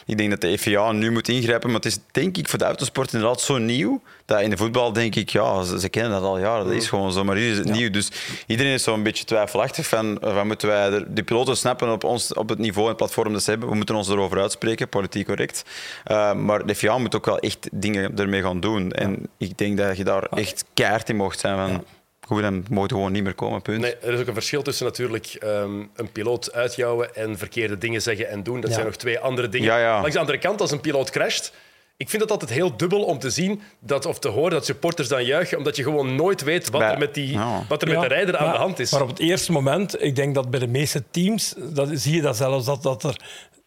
[0.06, 2.64] Ik denk dat de FIA nu moet ingrijpen, maar het is denk ik voor de
[2.64, 6.22] autosport inderdaad zo nieuw dat in de voetbal denk ik, ja, ze, ze kennen dat
[6.22, 7.90] al jaren, dat is gewoon zo, maar hier is het nieuw.
[7.90, 8.10] Dus
[8.46, 12.04] iedereen is zo'n beetje twijfelachtig van, eh, van moeten wij er, de piloten snappen op,
[12.04, 14.88] ons, op het niveau en het platform dat ze hebben, we moeten ons erover uitspreken,
[14.88, 15.64] politiek correct.
[16.10, 18.92] Uh, maar de FIA moet ook wel echt dingen ermee gaan doen.
[18.92, 21.84] En ik denk dat je daar echt keihard in mocht zijn van,
[22.26, 23.80] goed, dan mogen gewoon niet meer komen, punt.
[23.80, 28.02] Nee, er is ook een verschil tussen natuurlijk ehm, een piloot uitjouwen en verkeerde dingen
[28.02, 28.60] zeggen en doen.
[28.60, 28.74] Dat Ja.
[28.74, 29.66] zijn nog twee andere dingen.
[29.66, 29.94] Ja, ja.
[30.00, 31.52] Langs de andere kant, als een piloot crasht,
[31.96, 35.08] ik vind het altijd heel dubbel om te zien dat, of te horen dat supporters
[35.08, 38.02] dan juichen, omdat je gewoon nooit weet wat er met, die, wat er met Ja,
[38.02, 38.90] de rijder aan maar- de hand is.
[38.92, 42.22] Maar op het eerste moment, ik denk dat bij de meeste teams, dat, zie je
[42.22, 43.16] dat zelfs, dat, dat er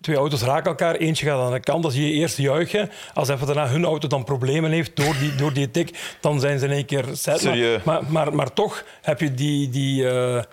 [0.01, 2.89] twee auto's raken elkaar, eentje gaat aan de kant, dan zie je eerst juichen.
[3.13, 6.59] Als even daarna hun auto dan problemen heeft door die, door die tik, dan zijn
[6.59, 7.83] ze in één keer set.
[7.85, 10.43] Maar, maar, maar toch heb je die, die, eh,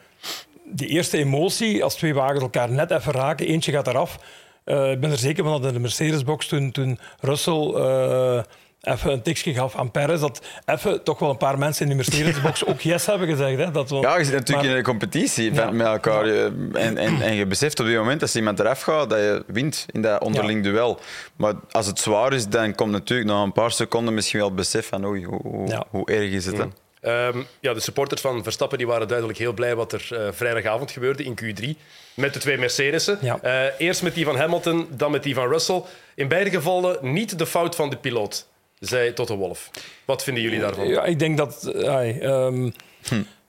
[0.64, 4.18] die eerste emotie, als twee wagens elkaar net even raken, eentje gaat eraf.
[4.64, 8.42] Eh, ik ben er zeker van dat in de Mercedes-box toen, toen Russell eh,
[8.86, 11.96] even een tikje gaf aan Perez, dat even toch wel een paar mensen in de
[11.96, 13.58] Mercedes-box ook yes hebben gezegd.
[13.58, 15.70] Hè, dat we, Ja, je zit natuurlijk maar- in een competitie Ja.
[15.70, 16.26] met elkaar.
[16.26, 19.44] je- En, en, en je beseft op die moment als iemand eraf gaat, dat je
[19.46, 20.98] wint in dat onderling duel.
[21.36, 24.56] Maar als het zwaar is, dan komt natuurlijk na een paar seconden misschien wel het
[24.56, 25.84] besef van oei, hoe, hoe, Ja.
[25.90, 26.56] hoe erg is het.
[26.58, 26.64] hè?
[27.00, 30.90] Ehm, ja, de supporters van Verstappen die waren duidelijk heel blij wat er eh, vrijdagavond
[30.90, 31.78] gebeurde in Q3
[32.14, 33.18] met de twee Mercedes'en.
[33.20, 33.38] Ja.
[33.42, 35.82] Eh, eerst met die van Hamilton, dan met die van Russell.
[36.14, 38.46] In beide gevallen niet de fout van de piloot,
[38.86, 39.70] zei Toto Wolff.
[40.04, 40.88] Wat vinden jullie daarvan?
[40.88, 42.70] Ja, ik denk dat eh, ehm,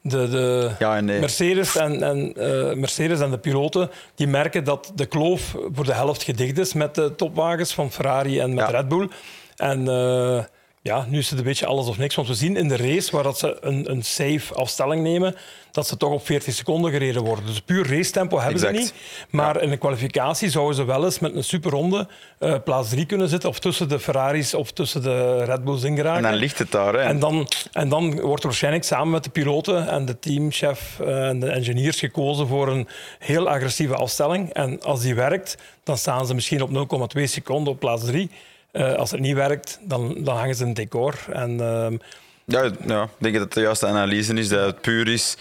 [0.01, 1.19] de, de Ja en nee.
[1.19, 5.93] Mercedes, en, en, eh, Mercedes en de piloten die merken dat de kloof voor de
[5.93, 8.71] helft gedicht is met de topwagens van Ferrari en met Ja.
[8.71, 9.09] Red Bull.
[9.55, 10.43] En eh,
[10.87, 12.15] ja, nu is het een beetje alles of niks.
[12.15, 15.35] Want we zien in de race waar dat ze een, een safe afstelling nemen,
[15.71, 17.45] dat ze toch op 40 seconden gereden worden.
[17.45, 18.75] Dus puur racetempo hebben Exact.
[18.75, 18.93] ze niet.
[19.29, 22.07] Maar in de kwalificatie zouden ze wel eens met een superronde
[22.39, 23.49] eh, plaats 3 kunnen zitten.
[23.49, 26.25] Of tussen de Ferraris of tussen de Red Bulls ingeraken.
[26.25, 26.93] En dan ligt het daar.
[26.93, 26.99] Hè.
[26.99, 31.27] En dan, en dan wordt er waarschijnlijk samen met de piloten en de teamchef eh,
[31.27, 32.87] en de engineers gekozen voor een
[33.19, 34.53] heel agressieve afstelling.
[34.53, 36.69] En als die werkt, dan staan ze misschien op
[37.17, 38.29] 0,2 seconden op plaats 3.
[38.71, 41.15] Als het niet werkt, dan, dan hangen ze het decor.
[41.33, 41.97] En, ehm,
[42.45, 45.35] Ja, ja, ik denk dat het de juiste analyse is, dat het puur is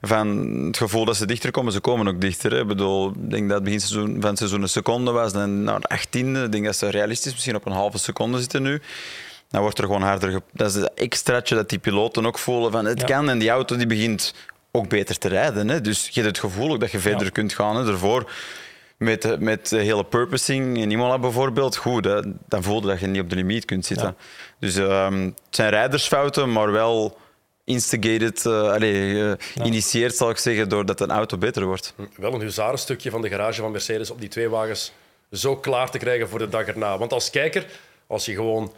[0.00, 0.28] van
[0.66, 1.72] het gevoel dat ze dichter komen.
[1.72, 2.50] Ze komen ook dichter.
[2.52, 2.60] Hè.
[2.60, 5.62] Ik bedoel, ik denk dat het begin seizoen, van het seizoen een seconde was, dan
[5.64, 6.44] naar de 18e.
[6.44, 8.80] Ik denk dat ze realistisch misschien op een halve seconde zitten nu.
[9.50, 10.30] Dan wordt er gewoon harder...
[10.30, 13.06] ge- Dat is het extraatje dat die piloten ook voelen van het Ja.
[13.06, 13.28] kan.
[13.30, 14.34] En die auto die begint
[14.70, 15.68] ook beter te rijden.
[15.68, 15.80] Hè.
[15.80, 17.30] Dus je hebt het gevoel ook dat je verder Ja.
[17.30, 17.76] kunt gaan.
[17.76, 17.84] Hè.
[17.84, 18.30] Daarvoor,
[19.02, 23.06] met, de- met de hele purposing in Imola bijvoorbeeld, goed, hè, dan voelde dat je
[23.06, 24.06] niet op de limiet kunt zitten.
[24.18, 24.24] Ja.
[24.58, 27.16] Dus ehm, het zijn rijdersfouten, maar wel
[27.64, 31.94] instigated, eh allee, eh, initieerd zal ik zeggen, doordat een auto beter wordt.
[32.16, 34.92] Wel een huzarenstukje van de garage van Mercedes op die twee wagens
[35.32, 36.98] zo klaar te krijgen voor de dag erna.
[36.98, 37.66] Want als kijker,
[38.06, 38.72] als je gewoon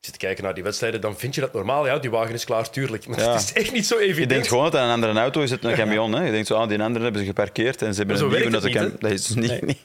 [0.00, 1.86] zit te kijken naar die wedstrijden, dan vind je dat normaal.
[1.86, 3.06] Ja, die wagen is klaar, tuurlijk.
[3.06, 3.32] Maar Ja.
[3.32, 4.18] het is echt niet zo evident.
[4.20, 6.12] Je denkt gewoon dat een andere auto is, het een camion.
[6.12, 6.24] Hè?
[6.24, 8.50] Je denkt zo, ah, die andere hebben ze geparkeerd en ze hebben Maar een nieuwe.
[8.50, 9.60] Dat, het kan, niet, dat is niet, Nee.
[9.64, 9.78] niet.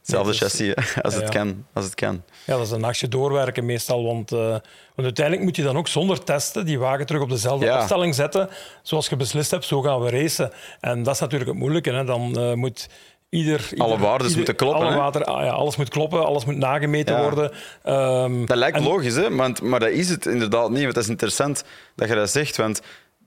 [0.00, 1.38] Hetzelfde Nee, dat is- chassis, als, Ja, het ja.
[1.38, 2.22] kan, als het kan.
[2.46, 4.04] ja, dat is een nachtje doorwerken meestal.
[4.04, 4.62] Want, eh, want
[4.96, 7.76] uiteindelijk moet je dan ook zonder testen die wagen terug op dezelfde Ja.
[7.76, 8.48] afstelling zetten.
[8.82, 10.52] Zoals je beslist hebt, zo gaan we racen.
[10.80, 11.90] En dat is natuurlijk het moeilijke.
[11.92, 12.04] Hè.
[12.04, 12.88] Dan eh, moet...
[13.34, 16.44] Ieder, ieder, Alle waardes ieder- moeten kloppen, Alle water, ah ja, alles moet kloppen, alles
[16.44, 17.22] moet nagemeten Ja.
[17.22, 17.50] worden.
[17.82, 19.34] Ehm, Dat lijkt en- logisch, hè?
[19.34, 20.82] Want, maar dat is het inderdaad niet.
[20.82, 21.64] Want dat is interessant
[21.96, 22.56] dat je dat zegt.
[22.56, 22.80] Want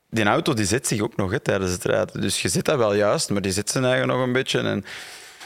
[0.10, 2.22] die auto die zet zich ook nog hè, tijdens het rijden.
[2.22, 4.60] Dus je zit dat wel juist, maar die zit zijn eigen nog een beetje.
[4.60, 4.86] En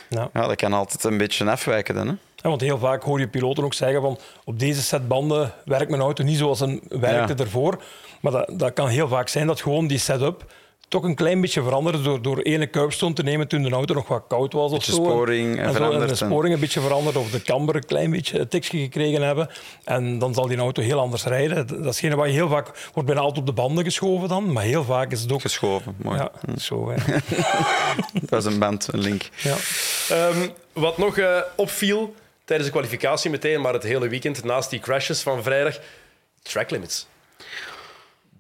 [0.09, 0.29] Ja.
[0.33, 1.95] ja, dat kan altijd een beetje afwijken.
[1.95, 2.13] Dan, hè?
[2.35, 5.89] Ja, want heel vaak hoor je piloten ook zeggen van op deze set banden werkt
[5.89, 7.83] mijn auto niet zoals een werkte ervoor.
[8.21, 10.45] Maar dat, dat kan heel vaak zijn dat gewoon die setup
[10.91, 14.07] toch een klein beetje veranderde door, door ene kuipstoon te nemen toen de auto nog
[14.07, 14.71] wat koud was.
[14.71, 14.93] Of zo.
[14.93, 18.11] sporing en, zo, en veranderd de sporing een beetje veranderd of de camber een klein
[18.11, 19.49] beetje een tikje gekregen hebben.
[19.83, 21.67] En dan zal die auto heel anders rijden.
[21.67, 24.51] Dat is hetgene wat je heel vaak wordt bijna altijd op de banden geschoven dan,
[24.51, 25.41] maar heel vaak is het ook...
[25.41, 25.95] Geschoven.
[25.97, 26.17] Mooi.
[26.17, 26.89] Ja, zo.
[26.89, 26.95] Hè.
[28.21, 29.29] Dat was een band, een link.
[29.35, 29.55] Ja.
[30.09, 34.79] Ehm, wat nog eh, opviel tijdens de kwalificatie meteen, maar het hele weekend naast die
[34.79, 35.79] crashes van vrijdag,
[36.41, 37.07] track limits.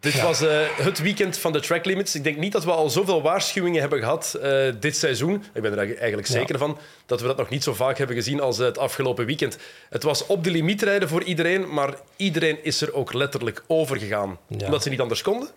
[0.01, 2.15] Dit was eh, het weekend van de track limits.
[2.15, 5.43] Ik denk niet dat we al zoveel waarschuwingen hebben gehad eh, dit seizoen.
[5.53, 8.39] Ik ben er eigenlijk zeker van dat we dat nog niet zo vaak hebben gezien
[8.41, 9.57] als het afgelopen weekend.
[9.89, 13.97] Het was op de limiet rijden voor iedereen, maar iedereen is er ook letterlijk over
[13.97, 14.39] gegaan.
[14.47, 14.65] Ja.
[14.65, 15.49] Omdat ze niet anders konden.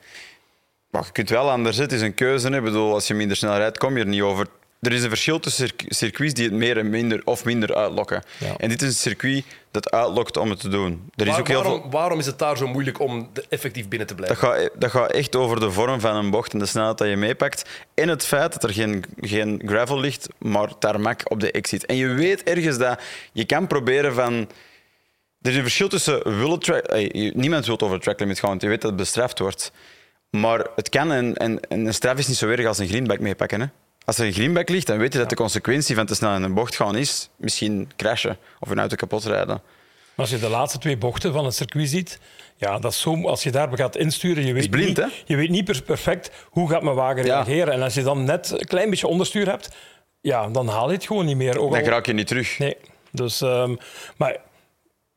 [0.90, 1.76] Maar je kunt wel anders.
[1.76, 2.48] Het is een keuze.
[2.48, 2.56] hè.
[2.56, 4.46] Ik bedoel, als je minder snel rijdt, kom je er niet over.
[4.84, 8.22] Er is een verschil tussen circu- circuits die het meer en minder of minder uitlokken.
[8.38, 8.54] Ja.
[8.56, 11.10] En dit is een circuit dat uitlokt om het te doen.
[11.14, 11.90] Er is Waar- ook heel waarom, veel...
[11.90, 14.48] waarom is het daar zo moeilijk om effectief binnen te Dat blijven?
[14.48, 17.16] gaat, dat gaat echt over de vorm van een bocht en de snelheid dat je
[17.16, 17.68] meepakt.
[17.94, 21.86] En het feit dat er geen, geen gravel ligt, maar tarmac op de exit.
[21.86, 23.00] En je weet ergens dat
[23.32, 24.48] je kan proberen van...
[25.42, 26.92] Er is een verschil tussen willen track...
[27.34, 29.72] niemand wil over track limit gaan, want je weet dat het bestraft wordt.
[30.30, 33.18] Maar het kan en, en, en een straf is niet zo erg als een greenback
[33.20, 33.60] meepakken.
[33.60, 33.66] Hè?
[34.04, 36.42] Als er een greenback ligt, dan weet je dat de consequentie van te snel in
[36.42, 39.62] een bocht gaan is misschien crashen of een auto kapot rijden.
[40.16, 42.18] Als je de laatste twee bochten van het circuit ziet,
[42.56, 45.48] ja, dat is zo, als je daar gaat insturen, je weet, blind, niet, je weet
[45.50, 47.34] niet per- perfect hoe gaat mijn wagen Ja.
[47.42, 47.72] reageren.
[47.74, 49.68] En als je dan net een klein beetje onderstuur hebt,
[50.20, 51.58] ja, dan haal je het gewoon niet meer.
[51.58, 52.58] Ook Dan al- raak je niet terug.
[52.58, 52.76] Nee.
[53.10, 53.76] Dus, ehm,
[54.16, 54.36] maar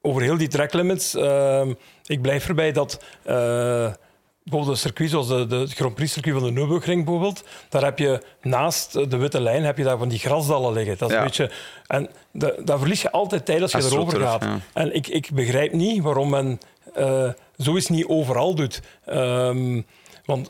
[0.01, 1.73] over heel die track limits, ehm,
[2.05, 3.93] ik blijf erbij dat eh,
[4.49, 7.99] bijvoorbeeld een circuit zoals de, de Grand Prix circuit van de Nürburgring bijvoorbeeld, daar heb
[7.99, 10.97] je naast de witte lijn heb je daar van die grasdallen liggen.
[10.97, 11.21] Dat is Ja.
[11.21, 11.51] een beetje,
[11.87, 14.43] en de, daar verlies je altijd tijd als je erover gaat.
[14.43, 14.59] ja.
[14.73, 16.59] En ik, ik begrijp niet waarom men
[16.93, 18.81] eh zoiets niet overal doet.
[19.05, 19.81] Ehm,
[20.25, 20.49] want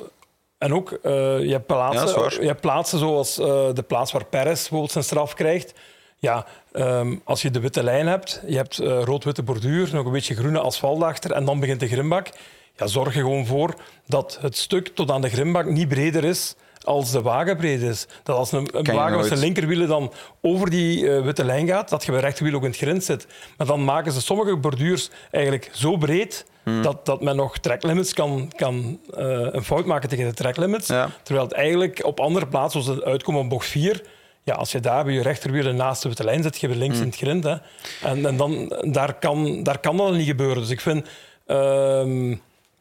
[0.58, 4.60] en ook, eh, je, hebt plaatsen, je hebt plaatsen zoals eh, de plaats waar Perez
[4.60, 5.74] bijvoorbeeld zijn straf krijgt.
[6.18, 10.36] Ja, ehm, als je de witte lijn hebt, je hebt rood-witte borduur, nog een beetje
[10.36, 12.30] groene asfalt achter en dan begint de grimbak.
[12.78, 13.74] Ja, zorg er gewoon voor
[14.06, 18.08] dat het stuk tot aan de grimbak niet breder is als de wagen breed is.
[18.24, 22.06] Dat als een, wagen met zijn linkerwielen dan over die eh, witte lijn gaat, dat
[22.06, 23.28] je bij rechterwiel ook in het grind zit.
[23.58, 26.82] Maar dan maken ze sommige borduurs eigenlijk zo breed Hmm.
[26.82, 30.88] dat, dat men nog tracklimits kan, kan eh, een fout maken tegen de tracklimits.
[30.88, 31.10] Ja.
[31.24, 34.02] Terwijl het eigenlijk op andere plaatsen, zoals het uitkomen op bocht 4,
[34.44, 37.06] ja, als je daar bij je rechterwiel naast de witte lijn zit, je links in
[37.06, 37.44] het grind.
[37.44, 37.56] Hè.
[38.04, 40.62] En, en dan, daar, kan, daar kan dat niet gebeuren.
[40.62, 41.08] Dus ik vind...
[41.46, 42.36] ehm,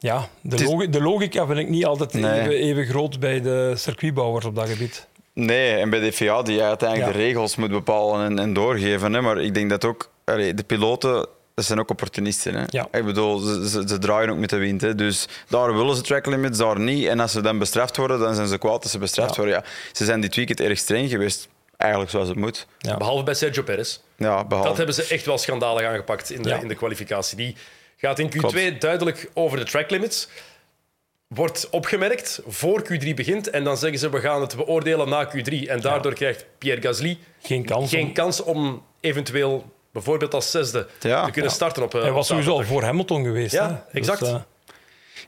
[0.06, 2.40] ja, de, is- de logica vind ik niet altijd Nee.
[2.40, 5.06] even, even groot bij de circuitbouwers op dat gebied.
[5.32, 7.18] Nee, en bij de FIA die uiteindelijk Ja.
[7.18, 9.12] de regels moet bepalen en, en doorgeven.
[9.12, 9.20] Hè.
[9.20, 12.54] Maar ik denk dat ook allee, de piloten, dat zijn ook opportunisten.
[12.54, 12.64] Hè.
[12.68, 12.88] Ja.
[12.92, 14.80] Ik bedoel, ze, ze, ze draaien ook met de wind.
[14.80, 14.94] Hè.
[14.94, 17.06] Dus daar willen ze track limits, daar niet.
[17.06, 19.42] En als ze dan bestraft worden, dan zijn ze kwaad dat ze bestraft Ja.
[19.42, 19.54] worden.
[19.54, 21.48] Ja, ze zijn dit weekend erg streng geweest.
[21.76, 22.66] Eigenlijk zoals het moet.
[22.78, 22.96] Ja.
[22.96, 23.98] Behalve bij Sergio Perez.
[24.16, 24.68] Ja, behalve.
[24.68, 26.60] Dat hebben ze echt wel schandalig aangepakt in de, Ja.
[26.60, 27.36] in de kwalificatie.
[27.36, 27.56] Die
[27.96, 28.80] gaat in Q2 Klopt.
[28.80, 30.28] duidelijk over de track limits.
[31.26, 33.50] Wordt opgemerkt voor Q3 begint.
[33.50, 35.68] En dan zeggen ze we gaan het beoordelen na Q3.
[35.68, 37.90] En daardoor krijgt Pierre Gasly Geen kans.
[37.90, 41.24] geen om- kans om eventueel bijvoorbeeld als zesde Ja.
[41.24, 41.94] te kunnen starten op.
[41.94, 43.52] eh, Hij was op sowieso al voor Hamilton geweest.
[43.52, 43.98] Ja, hè.
[43.98, 44.22] exact.
[44.22, 44.36] eh,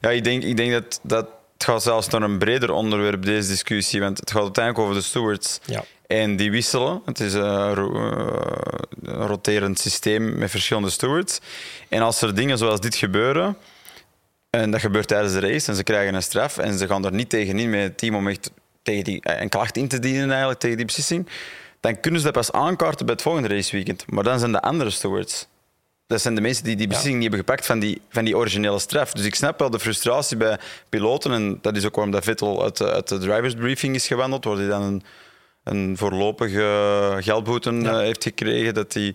[0.00, 1.26] Ja, ik denk, ik denk dat, dat
[1.58, 4.00] het gaat zelfs naar een breder onderwerp, deze discussie.
[4.00, 5.60] Want het gaat uiteindelijk over de stewards.
[5.64, 5.84] ja.
[6.06, 7.02] En die wisselen.
[7.04, 11.40] Het is een, ro- eh, een roterend systeem met verschillende stewards.
[11.88, 13.56] En als er dingen zoals dit gebeuren,
[14.50, 17.12] en dat gebeurt tijdens de race, en ze krijgen een straf, en ze gaan er
[17.12, 18.50] niet tegenin met het team om echt
[18.82, 21.28] tegen die, eh, een klacht in te dienen eigenlijk, tegen die beslissing,
[21.80, 24.10] dan kunnen ze dat pas aankaarten bij het volgende raceweekend.
[24.10, 25.46] Maar dan zijn de andere stewards.
[26.08, 28.78] Dat zijn de mensen die die beslissing niet hebben gepakt van die, van die originele
[28.78, 29.12] straf.
[29.12, 31.32] Dus ik snap wel de frustratie bij piloten.
[31.32, 34.44] En dat is ook waarom dat Vettel uit, de- uit de drivers briefing is gewandeld,
[34.44, 35.02] waar hij dan een,
[35.64, 37.90] een voorlopige geldboete Ja.
[37.90, 38.74] eh, heeft gekregen.
[38.74, 39.14] Dat hij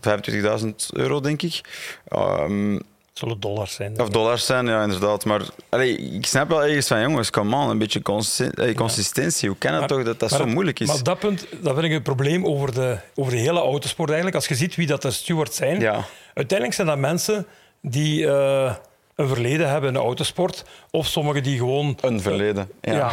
[0.00, 1.60] 25.000 euro, denk ik.
[2.08, 2.78] Ehm,
[3.14, 4.00] Zullen dollars zijn.
[4.00, 5.24] of dollars zijn, ja, inderdaad.
[5.24, 9.48] Maar allee, ik snap wel ergens van, jongens, come on, een beetje consi- eh, consistentie.
[9.48, 10.86] Hoe kan het Maar- toch dat dat zo het- moeilijk is?
[10.86, 14.08] Maar op dat punt dat vind ik het probleem over de, over de hele autosport
[14.08, 14.36] eigenlijk.
[14.36, 16.04] Als je ziet wie dat de stewards zijn, Ja.
[16.34, 17.46] uiteindelijk zijn dat mensen
[17.82, 18.74] die eh,
[19.14, 20.64] een verleden hebben in de autosport.
[20.90, 21.98] Of sommigen die gewoon...
[22.00, 22.70] Een verleden.
[22.80, 22.92] Ja.
[22.94, 23.12] Ja.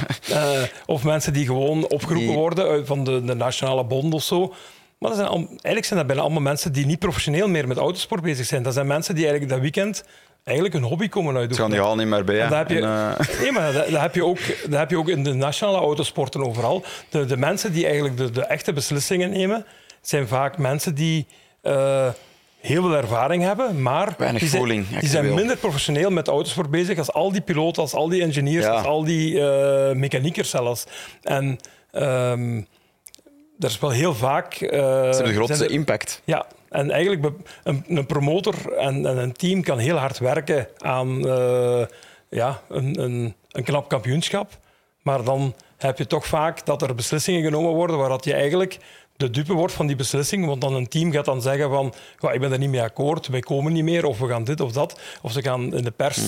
[0.54, 4.54] eh, of mensen die gewoon opgeroepen Die- worden van de, de nationale bond of zo.
[5.02, 7.78] Maar dat zijn al, eigenlijk zijn dat bijna allemaal mensen die niet professioneel meer met
[7.78, 8.64] autosport bezig zijn.
[8.64, 10.04] Dat zijn mensen die eigenlijk dat weekend
[10.44, 11.72] eigenlijk een hobby komen Ze gaan uitoefenen.
[11.72, 12.36] die al niet meer bij.
[12.40, 12.56] Hè.
[12.56, 14.38] heb je, En, eh, nee, maar dat, dat heb je ook,
[14.70, 16.84] dat heb je ook in de nationale autosporten overal.
[17.10, 19.66] De, de mensen die eigenlijk de, de echte beslissingen nemen,
[20.02, 21.28] zijn vaak mensen die
[21.62, 22.08] eh,
[22.60, 25.36] heel veel ervaring hebben, maar Weinig die zijn, voeling, die zijn actueel.
[25.36, 28.72] minder professioneel met autosport bezig als al die piloten, als al die engineers, Ja.
[28.72, 30.86] als al die eh, mechaniekers zelfs.
[31.22, 31.58] En
[31.92, 32.62] ehm
[33.64, 34.54] er is wel heel vaak...
[34.54, 36.22] eh, ze hebben de grootste er- impact.
[36.24, 41.28] ja, en eigenlijk een, een promotor en, en een team kan heel hard werken aan
[41.30, 41.86] eh,
[42.30, 44.58] ja, een, een, een knap kampioenschap.
[45.02, 48.78] Maar dan heb je toch vaak dat er beslissingen genomen worden waar dat je eigenlijk
[49.22, 50.46] de dupe wordt van die beslissing.
[50.46, 51.94] Want dan een team gaat dan zeggen van,
[52.32, 54.72] ik ben er niet mee akkoord, wij komen niet meer, of we gaan dit of
[54.72, 55.00] dat.
[55.22, 56.28] Of ze gaan in de pers...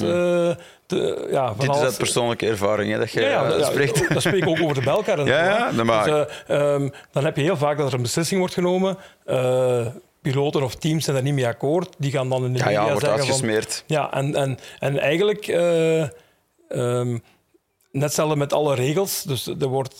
[0.86, 4.14] Te- ja, Dit is uit persoonlijke ervaring hè, dat je ja, ja, eh, ja, spreekt.
[4.14, 5.20] Dat spreek ik ook over de Belkar.
[5.20, 5.76] en Ja, zo, ja, hè.
[5.76, 6.06] dat mag.
[6.06, 8.98] Dus, eh, ehm, dan heb je heel vaak dat er een beslissing wordt genomen.
[10.22, 11.96] piloten of teams zijn er niet mee akkoord.
[11.98, 13.14] Die gaan dan in de Ja, media ja, wordt van...
[13.16, 13.84] uitgesmeerd.
[13.88, 15.48] Ja, en, en, en eigenlijk...
[15.48, 17.12] ehm,
[17.92, 19.24] net hetzelfde met alle regels.
[19.24, 20.00] Dus er wordt,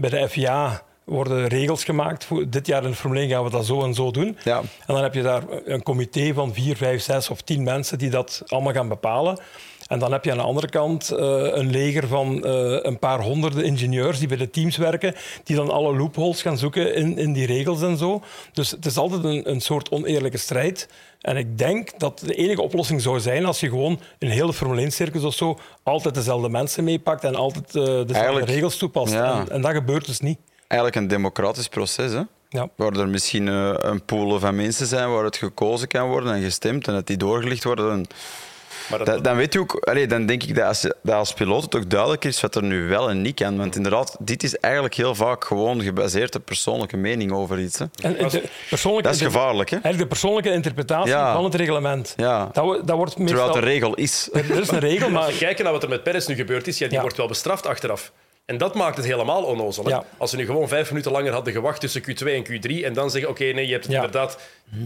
[0.00, 2.24] bij de FIA worden regels gemaakt.
[2.24, 4.38] Voor dit jaar in de Formule 1 gaan we dat zo en zo doen.
[4.44, 4.58] Ja.
[4.58, 8.10] En dan heb je daar een comité van vier, vijf, zes of tien mensen die
[8.10, 9.38] dat allemaal gaan bepalen.
[9.86, 11.18] En dan heb je aan de andere kant eh,
[11.52, 15.70] een leger van eh, een paar honderden ingenieurs die bij de teams werken, die dan
[15.70, 18.22] alle loopholes gaan zoeken in, in die regels en zo.
[18.52, 20.88] Dus het is altijd een, een soort oneerlijke strijd.
[21.20, 24.90] En ik denk dat de enige oplossing zou zijn als je gewoon een hele Formule
[24.90, 29.12] 1-circus of zo altijd dezelfde mensen meepakt en altijd eh, dezelfde Eigenlijk, regels toepast.
[29.12, 29.40] ja.
[29.40, 30.38] En, en dat gebeurt dus niet.
[30.68, 32.22] Eigenlijk een democratisch proces, hè?
[32.50, 32.68] Ja.
[32.76, 36.42] waar er misschien eh, een pool van mensen zijn waar het gekozen kan worden en
[36.42, 37.90] gestemd en dat die doorgelicht worden.
[37.90, 38.06] En
[38.90, 41.32] Maar dat, dat- dan weet je ook, allee, dan denk ik dat als, dat als
[41.32, 43.56] piloot het ook duidelijk is wat er nu wel en niet kan.
[43.56, 47.78] Want inderdaad, dit is eigenlijk heel vaak gewoon gebaseerd op persoonlijke mening over iets.
[47.78, 47.84] Hè.
[48.02, 49.76] En, en de persoonlijke Dat is gevaarlijk, hè?
[49.76, 51.32] Eigenlijk de persoonlijke interpretatie Ja.
[51.34, 52.14] van het reglement.
[52.16, 52.48] Ja.
[52.52, 53.26] Dat, dat wordt meestal...
[53.26, 54.28] Terwijl het een regel is.
[54.32, 55.22] Er is een regel, maar...
[55.22, 57.00] Als we kijken naar wat er met Perez nu gebeurd is, ja, die Ja.
[57.02, 58.12] wordt wel bestraft achteraf.
[58.48, 59.88] En dat maakt het helemaal onnozel.
[59.88, 60.04] Ja.
[60.16, 63.10] Als ze nu gewoon vijf minuten langer hadden gewacht tussen Q2 en Q3 en dan
[63.10, 63.98] zeggen, oké, nee, je hebt het Ja.
[64.04, 64.38] inderdaad,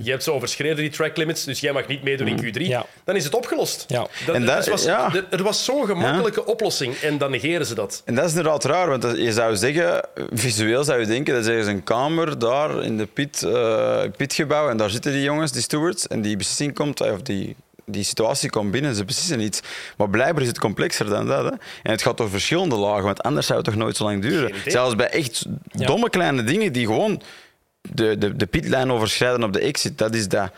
[0.03, 2.87] je hebt ze overschreden, die track limits, dus jij mag niet meedoen in Q3, Ja.
[3.05, 3.85] dan is het opgelost.
[3.89, 4.07] Ja.
[4.27, 7.75] Dat, En dat- het was, de- er was zo'n gemakkelijke oplossing en dan negeren ze
[7.75, 8.03] dat.
[8.05, 11.49] En dat is inderdaad raar, want je zou zeggen, visueel zou je denken, dat is
[11.49, 15.63] ergens een kamer daar in de pit, eh, pitgebouw en daar zitten die jongens, die
[15.63, 19.61] stewards, en die beslissing komt, of die, die situatie komt binnen, ze beslissen iets.
[19.97, 21.45] Maar blijkbaar is het complexer dan dat.
[21.45, 21.51] Hè?
[21.83, 24.55] En het gaat door verschillende lagen, want anders zou het toch nooit zo lang duren.
[24.67, 25.87] Zelfs bij echt Ja.
[25.87, 27.23] domme kleine dingen die gewoon
[27.81, 30.51] de, de, de pitlijn overschrijden op de exit, dat is dat.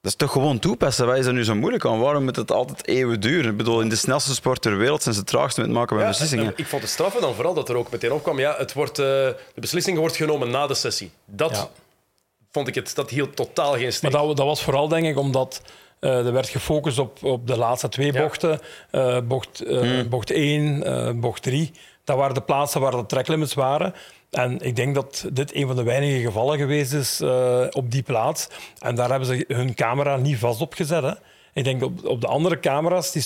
[0.00, 1.06] Dat is toch gewoon toepassen.
[1.06, 1.98] Wat is er nu zo moeilijk aan?
[2.00, 3.50] Waarom moet het altijd eeuwen duren?
[3.50, 5.94] Ik bedoel, in de snelste sport ter wereld zijn ze het traagste met het maken
[5.96, 6.44] van Ja, beslissingen.
[6.46, 8.98] en ik vond het straffen dan vooral dat er ook meteen opkwam, ja, het wordt,
[8.98, 11.10] eh, de beslissing wordt genomen na de sessie.
[11.24, 11.68] Dat Ja.
[12.52, 14.10] vond ik het, dat hield totaal geen Maar steek.
[14.10, 15.60] dat, dat was vooral, denk ik, omdat
[16.00, 18.22] eh, er werd gefocust op, op de laatste twee Ja.
[18.22, 18.58] bochten.
[18.90, 20.08] Eh, bocht, eh, Hmm.
[20.08, 21.70] bocht 1, eh, bocht 3.
[22.04, 23.94] Dat waren de plaatsen waar de tracklimits waren.
[24.30, 27.20] En ik denk dat dit een van de weinige gevallen geweest is
[27.72, 28.48] op die plaats.
[28.78, 31.02] En daar hebben ze hun camera niet vast op gezet.
[31.02, 31.12] Hè.
[31.58, 33.24] Ik denk op, op de andere camera's, die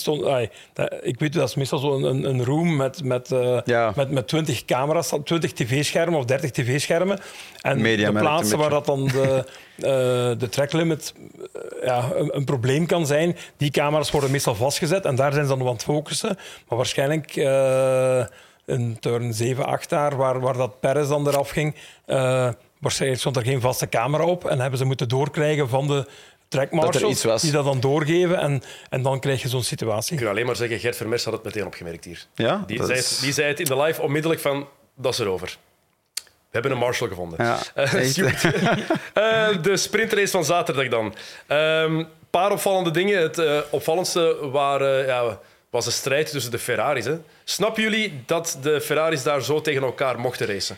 [0.73, 3.93] dat, ik weet, dat is meestal zo'n een, een room met, met, eh, Ja.
[3.95, 7.19] met, met 20 camera's, 20 tv-schermen of 30 tv-schermen.
[7.61, 9.35] En Media de een plaatsen waar dat dan de,
[9.77, 11.13] eh, de tracklimit
[11.53, 15.43] eh, ja, een, een probleem kan zijn, die camera's worden meestal vastgezet en daar zijn
[15.43, 16.37] ze dan op aan het focussen.
[16.67, 17.35] Maar waarschijnlijk
[18.65, 21.75] in turn 7, 8 daar, waar, waar dat Perez dan eraf ging,
[22.79, 26.07] waarschijnlijk stond er geen vaste camera op en hebben ze moeten doorkrijgen van de
[26.53, 27.41] track iets marshals was.
[27.41, 30.13] die dat dan doorgeven en, en dan krijg je zo'n situatie.
[30.13, 32.25] Ik kan alleen maar zeggen, Gert Vermers had het meteen opgemerkt hier.
[32.35, 35.13] Ja, Die, dat zei, is- het, die zei het in de live onmiddellijk van, dat
[35.13, 35.57] is erover.
[36.23, 37.45] We hebben een Marshall gevonden.
[37.45, 37.93] Ja, Eh.
[39.13, 41.15] Eh, de sprintrace van zaterdag dan.
[41.47, 43.21] Een paar opvallende dingen.
[43.21, 45.39] Het eh, opvallendste waren, ja,
[45.69, 47.05] was de strijd tussen de Ferraris.
[47.05, 47.17] Hè.
[47.43, 50.77] Snappen jullie dat de Ferraris daar zo tegen elkaar mochten racen?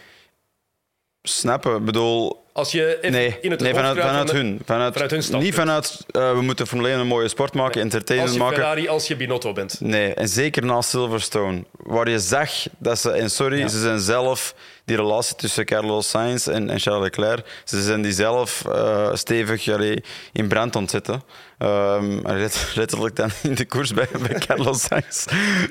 [1.23, 4.61] Snappen, ik bedoel, Als je even Nee, in het nee vanuit, vanuit van de- hun.
[4.65, 5.51] Vanuit, vanuit hun standpunt.
[5.51, 8.55] niet vanuit, eh, we moeten Formule 1 een mooie sport maken, Als entertainment je maken.
[8.55, 9.79] Ferrari, als je Binotto bent.
[9.79, 14.55] Nee, en zeker na Silverstone, waar je zag dat ze, en sorry, ze zijn zelf,
[14.85, 19.67] die relatie tussen Carlos Sainz en, en Charles Leclerc, ze zijn die zelf eh, stevig
[19.69, 21.23] allee, in brand ontzetten.
[21.57, 25.25] Ehm, let- letterlijk dan in de koers bij, bij Carlos Sainz.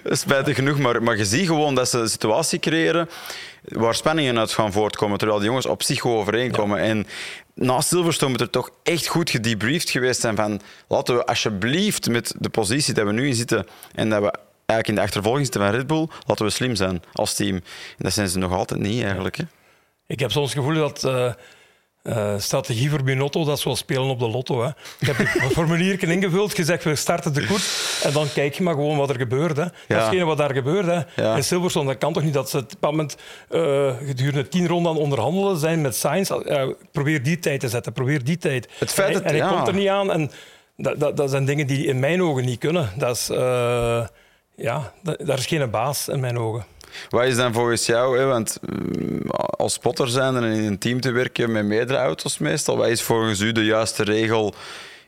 [0.04, 3.08] Spijtig genoeg, maar, maar je ziet gewoon dat ze een situatie creëren
[3.68, 6.12] waar spanningen uit gaan voortkomen, terwijl die jongens op zich goed
[6.74, 7.06] overeenkomen.
[7.06, 7.06] En
[7.54, 12.34] na Silverstone moet er toch echt goed gedebriefd geweest zijn van laten we alsjeblieft met
[12.38, 14.32] de positie dat we nu in zitten en dat we
[14.66, 17.54] eigenlijk in de achtervolging zitten van Red Bull, laten we slim zijn als team.
[17.54, 17.62] En
[17.96, 19.36] dat zijn ze nog altijd niet eigenlijk.
[19.36, 19.44] Hè.
[20.06, 21.32] Ik heb soms het gevoel dat eh,
[22.04, 24.62] eh, strategie voor Binotto, dat is zoals spelen op de lotto.
[24.62, 24.68] Hè.
[24.98, 28.74] Ik heb een formuliertje ingevuld, gezegd we starten de koers en dan kijk je maar
[28.74, 29.56] gewoon wat er gebeurt.
[29.56, 29.62] Hè.
[29.62, 29.96] Dat is Ja.
[30.00, 30.86] hetgene wat daar gebeurt.
[30.86, 31.22] Hè.
[31.22, 31.36] Ja.
[31.36, 33.16] In Silverstone, dat kan toch niet dat ze op bepaald moment
[33.48, 36.30] eh, gedurende tien ronden aan het onderhandelen zijn met Sainz.
[36.30, 38.68] Eh, probeer die tijd te zetten, probeer die tijd.
[38.78, 39.54] Het feit en hij, dat- en hij ja.
[39.56, 40.30] komt er niet aan en
[40.76, 42.90] dat, dat, dat zijn dingen die in mijn ogen niet kunnen.
[42.96, 43.26] Dat is,
[44.56, 46.64] ja, dat- daar is geen baas in mijn ogen.
[47.08, 51.00] Wat is dan volgens jou, hè, want mm, als spotter zijn en in een team
[51.00, 54.54] te werken met meerdere auto's meestal, wat is volgens u de juiste regel?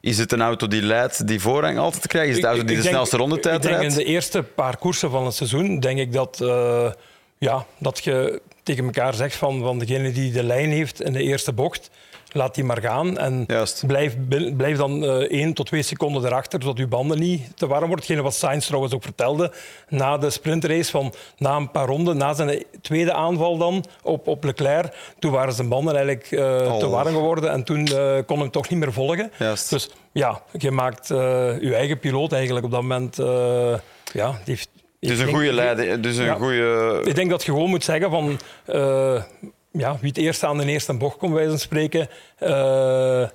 [0.01, 2.29] Is het een auto die leidt, die voorrang altijd krijgt?
[2.29, 3.83] Is het de auto die de snelste rondetijd rijdt?
[3.83, 6.92] in de eerste paar koersen van het seizoen denk ik dat, eh,
[7.38, 11.22] ja, dat je tegen elkaar zegt van, van degene die de lijn heeft in de
[11.22, 11.91] eerste bocht,
[12.37, 13.18] laat die maar gaan.
[13.18, 13.87] En Juist.
[13.87, 14.16] blijf,
[14.57, 18.03] blijf dan eh 1 tot 2 seconden erachter, zodat je banden niet te warm wordt.
[18.03, 19.53] Hetgene wat Sainz trouwens ook vertelde
[19.89, 24.45] na de sprintrace, van na een paar ronden, na zijn tweede aanval dan op, op
[24.45, 28.51] Leclerc, toen waren zijn banden eigenlijk eh, te warm geworden en toen eh, kon hem
[28.51, 29.30] toch niet meer volgen.
[29.39, 29.70] Juist.
[29.70, 33.16] Dus ja, je maakt je eigen piloot eigenlijk op dat moment...
[34.12, 34.68] ja, die heeft,
[35.01, 36.34] Dus een goede leider, dus een Ja.
[36.34, 37.01] goede...
[37.05, 38.39] ik denk dat je gewoon moet zeggen van
[39.77, 42.09] ja, wie het eerst aan de eerste bocht komt, wij spreken.
[42.39, 43.29] eh,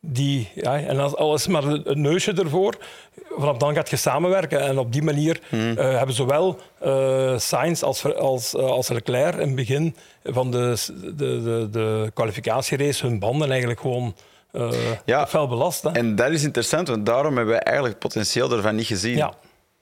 [0.00, 2.74] die, ja, en als alles maar een neusje ervoor.
[3.36, 4.60] Vanaf dan gaat je samenwerken.
[4.60, 5.78] En op die manier Mhm.
[5.78, 10.74] eh, hebben zowel eh Sainz als, als, als Leclerc in het begin van de,
[11.16, 14.14] de, de, de kwalificatierace hun banden eigenlijk gewoon
[15.04, 15.26] Ja.
[15.26, 15.82] fel belast.
[15.82, 15.90] Hè.
[15.90, 19.16] En dat is interessant, want daarom hebben wij eigenlijk het potentieel ervan niet gezien.
[19.16, 19.32] Ja.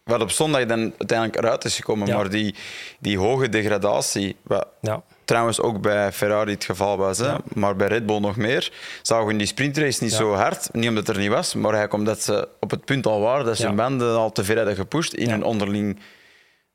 [0.04, 2.06] Wat op zondag dan uiteindelijk eruit is gekomen.
[2.06, 2.16] Ja.
[2.16, 2.54] Maar die,
[3.00, 5.02] die hoge degradatie, wat Ja.
[5.24, 7.40] Trouwens ook bij Ferrari het geval was, hè, Ja.
[7.54, 8.72] maar bij Red Bull nog meer,
[9.02, 10.16] zagen we in die sprintrace niet Ja.
[10.18, 10.68] zo hard.
[10.72, 13.44] Niet omdat het er niet was, maar eigenlijk omdat ze op het punt al waren
[13.44, 13.68] dat ze Ja.
[13.68, 15.34] hun banden al te ver hadden gepusht in Ja.
[15.34, 16.00] een onderling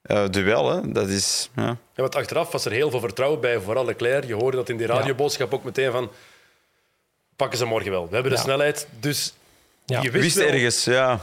[0.01, 0.69] eh, duel.
[0.71, 0.91] Hè.
[0.91, 1.49] Dat is...
[1.55, 1.65] Ja.
[1.65, 4.23] Ja, want achteraf was er heel veel vertrouwen bij, vooral Leclerc.
[4.25, 6.09] Je hoorde dat in die radioboodschap ook meteen van...
[7.35, 8.07] Pakken ze morgen wel.
[8.07, 8.43] We hebben de Ja.
[8.43, 8.87] snelheid.
[8.99, 9.33] Dus
[9.85, 10.01] Ja.
[10.01, 11.19] je Wist, wist, wel- ergens, ja.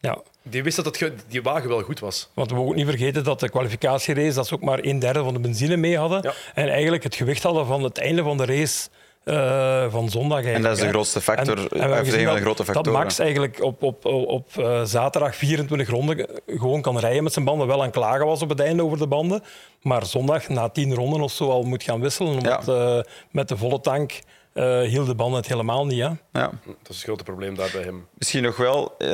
[0.00, 0.18] Ja.
[0.42, 2.28] Die wist dat het die wagen wel goed was.
[2.34, 5.22] Want we mogen ook niet vergeten dat de kwalificatierace dat ze ook maar een derde
[5.22, 6.22] van de benzine mee hadden.
[6.22, 6.32] Ja.
[6.54, 8.88] En eigenlijk het gewicht hadden van het einde van de race
[9.24, 10.42] eh, van zondag.
[10.44, 12.98] En dat is de grootste factor, En- en we de dat- grote Dat factoren.
[13.00, 17.66] Max eigenlijk op, op, op eh, zaterdag 24 ronden gewoon kan rijden met zijn banden.
[17.66, 19.42] Wel aan klagen was op het einde over de banden.
[19.82, 22.32] Maar zondag na 10 ronden of zo al moet gaan wisselen.
[22.32, 22.98] Omdat eh,
[23.30, 24.12] met de volle tank
[24.52, 26.00] eh hield de banden het helemaal niet.
[26.00, 26.06] Hè?
[26.06, 26.50] ja.
[26.64, 28.06] Dat is het grote probleem daar bij hem.
[28.18, 29.08] Misschien nog wel, eh,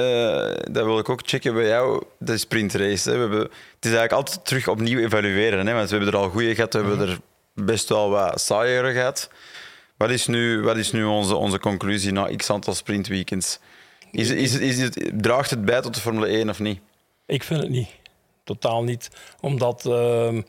[0.72, 3.11] dat wil ik ook checken bij jou, de sprintrace.
[3.11, 3.14] Hè.
[3.14, 3.51] We hebben, het
[3.84, 5.66] is eigenlijk altijd terug opnieuw evalueren.
[5.66, 7.18] Hè, want we hebben er al goede gehad, we hebben er
[7.55, 9.30] best wel wat saaiere gehad.
[9.97, 13.59] Wat is nu, wat is nu onze, onze conclusie na x aantal sprintweekends?
[14.12, 16.80] Is, is, het- is het, draagt het bij tot de Formule 1 of niet?
[17.26, 17.89] Ik vind het niet.
[18.45, 19.11] Totaal niet.
[19.41, 20.43] Omdat ehm,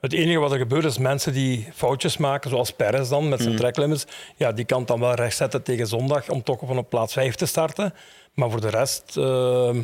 [0.00, 3.56] het enige wat er gebeurt is mensen die foutjes maken, zoals Perez dan met zijn
[3.56, 4.04] tracklimits,
[4.36, 7.34] ja, die kan het dan wel rechtzetten tegen zondag om toch van op plaats 5
[7.34, 7.94] te starten.
[8.34, 9.82] Maar voor de rest, ehm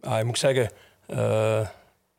[0.00, 0.70] ah, ik moet zeggen,
[1.06, 1.68] eh,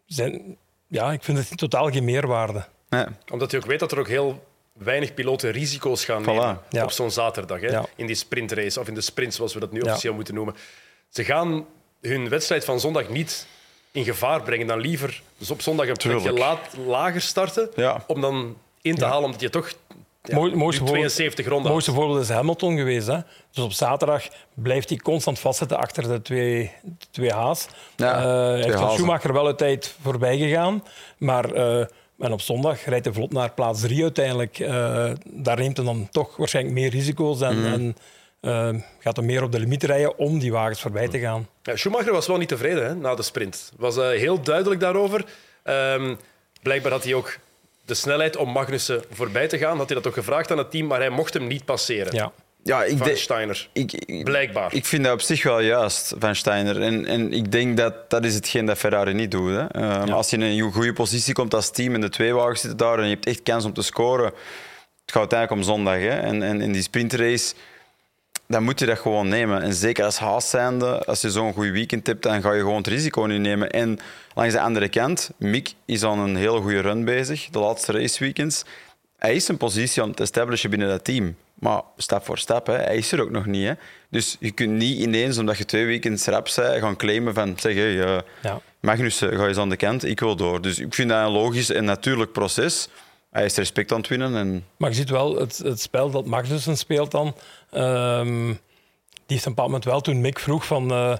[0.05, 2.65] zijn, ja, ik vind het totaal geen meerwaarde.
[2.89, 3.05] Nee.
[3.31, 4.43] Omdat je ook weet dat er ook heel
[4.73, 6.25] weinig piloten risico's gaan Voilà.
[6.25, 6.83] nemen Ja.
[6.83, 7.59] op zo'n zaterdag.
[7.61, 7.67] Hè?
[7.67, 7.85] Ja.
[7.95, 9.85] In die sprintrace, of in de sprint zoals we dat nu Ja.
[9.89, 10.55] officieel moeten noemen.
[11.09, 11.65] Ze gaan
[12.01, 13.47] hun wedstrijd van zondag niet
[13.91, 14.67] in gevaar brengen.
[14.67, 18.03] Dan liever dus op zondag een laat, lager starten, Ja.
[18.07, 19.07] om dan in te Ja.
[19.09, 19.71] halen, omdat je toch
[20.23, 23.07] ja, Mooi- nu mooiste voorbeeld- 72 Het ronden mooiste voorbeeld is Hamilton geweest.
[23.07, 23.17] Hè?
[23.51, 27.67] Dus op zaterdag blijft hij constant vastzitten achter de twee, de twee Haas.
[27.95, 28.21] Ja,
[28.57, 28.91] Eh, heeft van.
[28.91, 30.83] Schumacher wel een tijd voorbij gegaan.
[31.17, 31.85] Maar eh,
[32.19, 34.59] en op zondag rijdt hij vlot naar plaats drie uiteindelijk.
[34.59, 37.73] Eh, daar neemt hij dan toch waarschijnlijk meer risico's en, Mhm.
[37.73, 37.95] en
[38.41, 38.69] eh,
[38.99, 41.47] gaat hij meer op de limiet rijden om die wagens voorbij te gaan.
[41.63, 43.71] Ja, Schumacher was wel niet tevreden hè, na de sprint.
[43.77, 45.25] Was eh, heel duidelijk daarover.
[45.63, 46.15] Ehm,
[46.61, 47.37] blijkbaar had hij ook
[47.85, 49.77] de snelheid om Magnussen voorbij te gaan.
[49.77, 52.15] Had hij dat ook gevraagd aan het team, maar hij mocht hem niet passeren.
[52.15, 52.31] Ja.
[52.63, 53.69] Ja, ik Van denk- Steiner.
[53.73, 54.73] ik, ik, Blijkbaar.
[54.73, 56.81] Ik vind dat op zich wel juist van Steiner.
[56.81, 59.49] En, en ik denk dat dat is hetgeen dat Ferrari niet doet.
[59.49, 59.65] Hè.
[59.67, 62.77] Ehm, Als je in een goede positie komt als team en de twee wagens zitten
[62.79, 64.33] daar en je hebt echt kans om te scoren, het
[65.05, 65.95] gaat uiteindelijk om zondag.
[65.99, 66.09] Hè.
[66.19, 67.53] En, en in die sprintrace,
[68.49, 69.61] dan moet je dat gewoon nemen.
[69.61, 72.77] En zeker als haast zijnde, als je zo'n goed weekend hebt, dan ga je gewoon
[72.77, 73.69] het risico niet nemen.
[73.69, 73.99] En
[74.33, 78.63] langs de andere kant, Mick is aan een hele goede run bezig, de laatste raceweekends.
[79.17, 81.35] Hij is zijn positie aan het establishen binnen dat team.
[81.53, 82.75] Maar stap voor stap, hè.
[82.75, 83.67] hij is er ook nog niet.
[83.67, 83.73] Hè.
[84.09, 87.73] Dus je kunt niet ineens, omdat je twee weekends rap bent, gaan claimen van zeg,
[87.73, 88.61] hey, eh, Ja.
[88.79, 90.61] Magnussen, ga eens aan de kant, ik wil door.
[90.61, 92.89] Dus ik vind dat een logisch en natuurlijk proces.
[93.29, 94.35] Hij is respect aan het winnen.
[94.35, 94.65] En...
[94.77, 97.35] Maar je ziet wel, het, het spel dat Magnussen speelt dan,
[97.71, 101.17] ehm, die heeft een bepaald moment wel toen Mick vroeg van eh,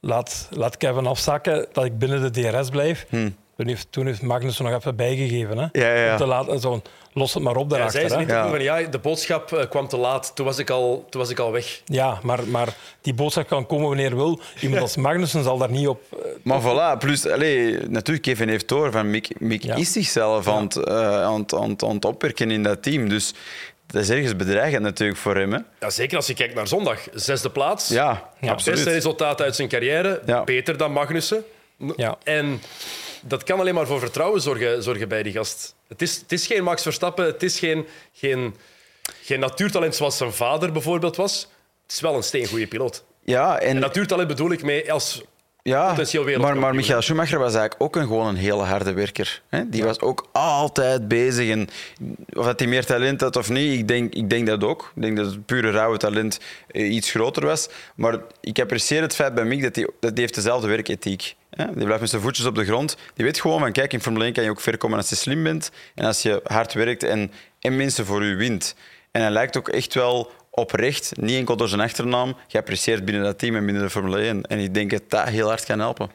[0.00, 3.06] laat, laat Kevin afzakken dat ik binnen de DRS blijf.
[3.58, 5.58] Toen, heeft, toen heeft Magnussen nog even bijgegeven.
[5.58, 5.66] Hè?
[5.72, 6.10] Ja, ja, ja.
[6.12, 6.82] Om te laten, zo,
[7.12, 8.00] los het maar op Ja, daarachter.
[8.00, 8.20] zei ze hè.
[8.20, 8.48] niet Ja.
[8.48, 10.30] van ja, de boodschap eh, kwam te laat.
[10.34, 11.80] Toen was ik al, toen was ik al weg.
[11.84, 12.68] Ja, maar, maar
[13.00, 14.40] die boodschap kan komen wanneer wil.
[14.60, 16.00] Iemand als Magnussen zal daar niet op...
[16.12, 19.74] eh, Maar voilà, plus, allez, natuurlijk, Kevin heeft door van Mick, Mick Ja.
[19.74, 23.08] is zichzelf aan, het, eh, aan, het, aan, het, aan het opwerken in dat team.
[23.08, 23.34] Dus
[23.86, 25.52] dat is ergens bedreigend natuurlijk voor hem.
[25.52, 25.58] Hè.
[25.80, 26.98] Ja, zeker als je kijkt naar zondag.
[27.14, 27.88] Zesde plaats.
[27.88, 28.50] Ja, Ja.
[28.50, 28.76] absoluut.
[28.78, 30.20] Beste resultaat uit zijn carrière.
[30.26, 30.44] Ja.
[30.44, 31.44] Beter dan Magnussen.
[31.96, 32.16] Ja.
[32.24, 32.60] En
[33.22, 35.74] dat kan alleen maar voor vertrouwen zorgen, zorgen bij die gast.
[35.88, 37.24] Het is, het is geen Max Verstappen.
[37.24, 38.56] Het is geen, geen,
[39.22, 41.40] geen natuurtalent zoals zijn vader bijvoorbeeld was.
[41.82, 43.04] Het is wel een steengoede piloot.
[43.24, 45.22] Ja, En en natuurtalent bedoel ik mee als
[45.68, 46.70] Ja, potentieel maar, wereldkampioen.
[46.70, 49.42] maar Michael Schumacher was eigenlijk ook een, gewoon een hele harde werker.
[49.48, 49.68] Hè?
[49.68, 51.50] Die was ook altijd bezig.
[51.50, 51.68] En
[52.32, 54.92] of dat hij meer talent had of niet, ik denk, ik denk dat ook.
[54.94, 57.68] Ik denk dat het pure rauwe talent eh, iets groter was.
[57.94, 61.64] Maar ik apprecieer het feit bij Mick dat hij, dat hij heeft dezelfde werkethiek hè?
[61.64, 62.96] Die blijft met zijn voetjes op de grond.
[63.14, 65.14] Die weet gewoon van, kijk, in Formule 1 kan je ook ver komen als je
[65.14, 65.70] slim bent.
[65.94, 68.74] En als je hard werkt en, en mensen voor u wint.
[69.10, 73.38] En hij lijkt ook echt wel oprecht, niet enkel door zijn achternaam, geapprecieerd binnen dat
[73.38, 74.42] team en binnen de Formule 1.
[74.42, 76.10] En ik denk dat dat heel hard kan helpen.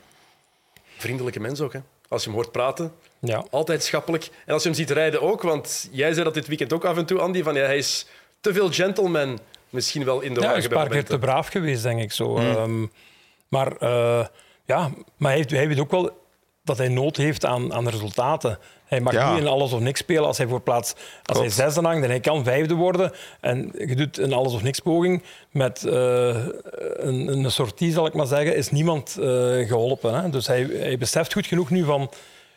[0.97, 1.79] Vriendelijke mens ook, hè.
[2.07, 3.45] Als je hem hoort praten, Ja.
[3.51, 4.29] altijd schappelijk.
[4.45, 6.97] En als je hem ziet rijden ook, want jij zei dat dit weekend ook af
[6.97, 8.05] en toe, Andy, van ja, hij is
[8.41, 9.39] te veel gentleman
[9.69, 12.01] misschien wel in de Ja, hij wagen is een paar keer te braaf geweest, denk
[12.01, 12.37] ik zo.
[12.37, 12.45] Hmm.
[12.55, 12.85] Ehm,
[13.47, 14.25] maar eh,
[14.65, 16.21] ja, maar hij, heeft- hij weet ook wel
[16.63, 18.59] dat hij nood heeft aan, aan resultaten.
[18.93, 19.31] Hij mag Ja.
[19.33, 20.93] niet in alles of niks spelen als hij voor plaats...
[21.23, 24.63] Als hij zesde hangt en hij kan vijfde worden en je doet een alles of
[24.63, 26.27] niks poging met eh,
[26.97, 29.25] een, een sortie, zal ik maar zeggen, is niemand eh,
[29.67, 30.21] geholpen.
[30.21, 30.29] Hè?
[30.29, 32.09] Dus hij, hij beseft goed genoeg nu van...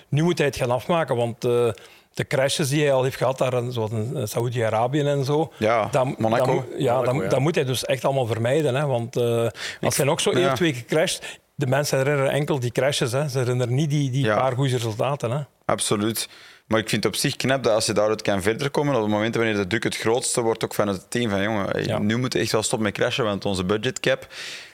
[0.08, 1.44] Nu moet hij het gaan afmaken, want...
[1.44, 1.68] eh,
[2.14, 6.18] de crashes die hij al heeft gehad, daar, zoals in Saoedi-Arabië en zo, Ja, dat-
[6.18, 6.64] Monaco.
[6.78, 7.28] ja, Monaco, dat, ja.
[7.28, 8.74] dat moet hij dus echt allemaal vermijden.
[8.74, 8.86] Hè?
[8.86, 9.46] Want eh,
[9.80, 10.50] als hij nog zo één ja.
[10.50, 11.24] of twee keer crasht,
[11.58, 13.12] de mensen herinneren enkel die crashes.
[13.12, 13.28] Hè?
[13.28, 14.36] Ze herinneren niet die, die Ja.
[14.36, 15.30] paar goede resultaten.
[15.30, 15.40] Hè?
[15.64, 16.28] Absoluut.
[16.66, 19.02] Maar ik vind het op zich knap dat als je daaruit kan verder komen, op
[19.02, 21.98] het moment wanneer de druk het grootste wordt, ook van het team van jongen, Ja.
[21.98, 24.26] nu moet je echt wel stoppen met crashen, want onze budgetcap.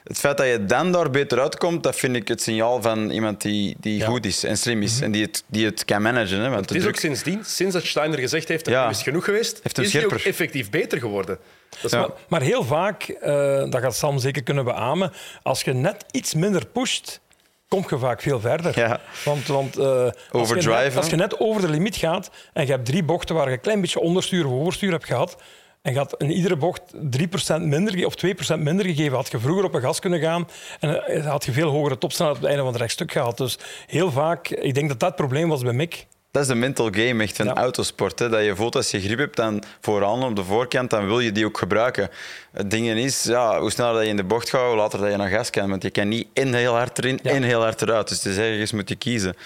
[0.04, 3.40] Het feit dat je dan daar beter uitkomt, dat vind ik het signaal van iemand
[3.42, 4.02] die, die Ja.
[4.04, 4.10] Mhm.
[4.12, 6.40] goed is en slim is en die het, die het kan managen.
[6.40, 8.86] Hè, want Het is ook sindsdien, sinds dat Steiner gezegd heeft dat Ja.
[8.86, 11.38] het is genoeg geweest, Heeft is hij ook effectief beter geworden.
[11.70, 11.98] Dat is Ja.
[12.00, 13.30] maar- Maar heel vaak, eh,
[13.70, 17.20] dat gaat Sam zeker kunnen beamen, als je net iets minder pusht,
[17.68, 18.78] kom je vaak veel verder.
[18.78, 19.00] Ja.
[19.24, 19.84] Want, want eh,
[20.30, 23.34] als, je net, als je net over de limiet gaat en je hebt drie bochten
[23.34, 25.36] waar je een klein beetje onderstuur of overstuur hebt gehad,
[25.82, 28.14] en had in iedere bocht 3% minder of
[28.56, 30.48] 2% minder gegeven, had je vroeger op een gas kunnen gaan
[30.80, 33.36] en eh, had je veel hogere topsnelheid op het einde van het rechtstuk gehad.
[33.36, 36.06] Dus heel vaak, ik denk dat dat het probleem was bij Mick.
[36.32, 37.54] Dat is de mental game echt van Ja.
[37.54, 38.18] autosport.
[38.18, 38.28] Hè.
[38.28, 41.32] Dat je voelt als je grip hebt dan vooraan op de voorkant, dan wil je
[41.32, 42.10] die ook gebruiken.
[42.52, 45.10] Het ding is, ja, hoe sneller dat je in de bocht gaat, hoe later dat
[45.10, 45.68] je naar gas kan.
[45.70, 47.30] Want je kan niet en heel hard erin Ja.
[47.30, 48.08] en heel hard eruit.
[48.08, 49.36] Dus het is ergens moet je kiezen.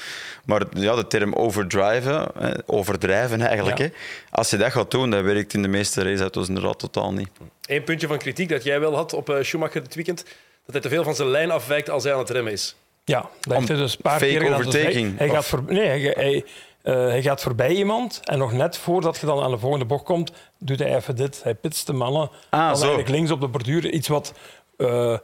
[0.44, 3.78] Maar ja, de term overdriven, hè, overdrijven eigenlijk.
[3.78, 3.84] Ja.
[3.84, 3.90] Hè.
[4.30, 7.28] Als je dat gaat doen, dat werkt in de meeste raceauto's inderdaad totaal niet.
[7.66, 10.22] Eén puntje van kritiek dat jij wel had op eh, Schumacher dit weekend,
[10.64, 12.76] dat hij te veel van zijn lijn afwijkt als hij aan het remmen is.
[13.04, 14.62] Ja, dat heeft hij dus een paar fake keer gedaan.
[14.62, 16.44] Dus hij, overtaking, hij, of- gaat voor, nee, hij, hij,
[16.92, 20.32] hij gaat voorbij iemand en nog net voordat je dan aan de volgende bocht komt,
[20.58, 21.42] doet hij even dit.
[21.42, 23.90] Hij pitst de mannen Ah, dan eigenlijk links op de borduur.
[23.90, 24.32] Iets wat
[24.76, 25.18] eh,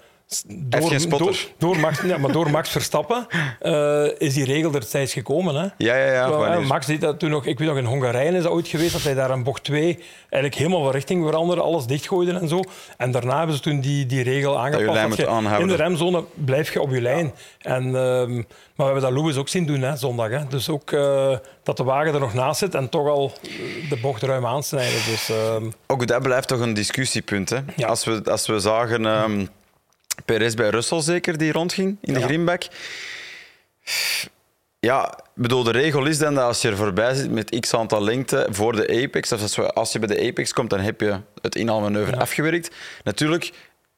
[0.47, 1.27] door, geen spotter.
[1.27, 3.27] door, door, Max, ja, maar door Max Verstappen
[3.61, 5.55] eh, is die regel destijds gekomen.
[5.55, 5.67] Hè?
[5.79, 6.29] Ja, ja, ja.
[6.29, 8.93] Terwijl, Max deed dat toen nog, ik weet nog, in Hongarije is dat ooit geweest,
[8.93, 12.61] dat hij daar een bocht 2 eigenlijk helemaal van richting veranderde, alles dichtgooide en zo.
[12.97, 14.85] En daarna hebben ze toen die, die regel aangepast.
[14.85, 15.71] lijn dat moet je aanhouden.
[15.71, 17.33] in de remzone blijf je op je lijn.
[17.61, 20.31] En, ehm, maar we hebben dat Lewis ook zien doen hè, zondag.
[20.31, 20.47] Hè.
[20.49, 23.33] Dus ook eh, dat de wagen er nog naast zit en toch al
[23.89, 25.01] de bocht ruim aansnijden.
[25.07, 27.51] Dus, ehm, Ook dat blijft toch een discussiepunt.
[27.51, 27.59] Hè?
[27.77, 27.87] Ja.
[27.87, 29.47] Als, we, als we zagen ehm
[30.25, 32.27] Perez bij Russell zeker, die rondging in de Ja.
[32.27, 32.63] greenback.
[34.81, 38.03] Ja, bedoel, de regel is dan dat als je er voorbij zit met x aantal
[38.03, 41.55] lengte voor de apex, of als, je bij de apex komt, dan heb je het
[41.55, 42.75] inhaalmanoeuvre afgewerkt.
[43.05, 43.53] Natuurlijk,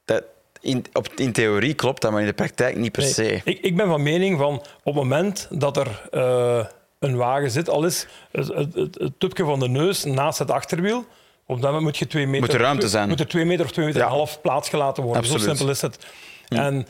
[0.05, 0.23] dat,
[0.61, 3.41] in, op, in theorie klopt dat, maar in de praktijk niet per nee, se.
[3.43, 6.65] ik, ik ben van mening van op het moment dat er eh,
[6.99, 10.51] een wagen zit, al is het, het, het, het tupje van de neus naast het
[10.51, 11.05] achterwiel,
[11.47, 12.41] op dat moment moet je twee meter...
[12.45, 13.07] Moet er ruimte zijn.
[13.09, 14.11] Moet er twee meter of twee meter en Ja.
[14.13, 15.25] een half plaats gelaten worden.
[15.25, 15.57] Zo Absoluut.
[15.57, 16.05] simpel is het.
[16.47, 16.87] En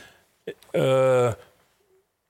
[0.72, 1.36] eh, de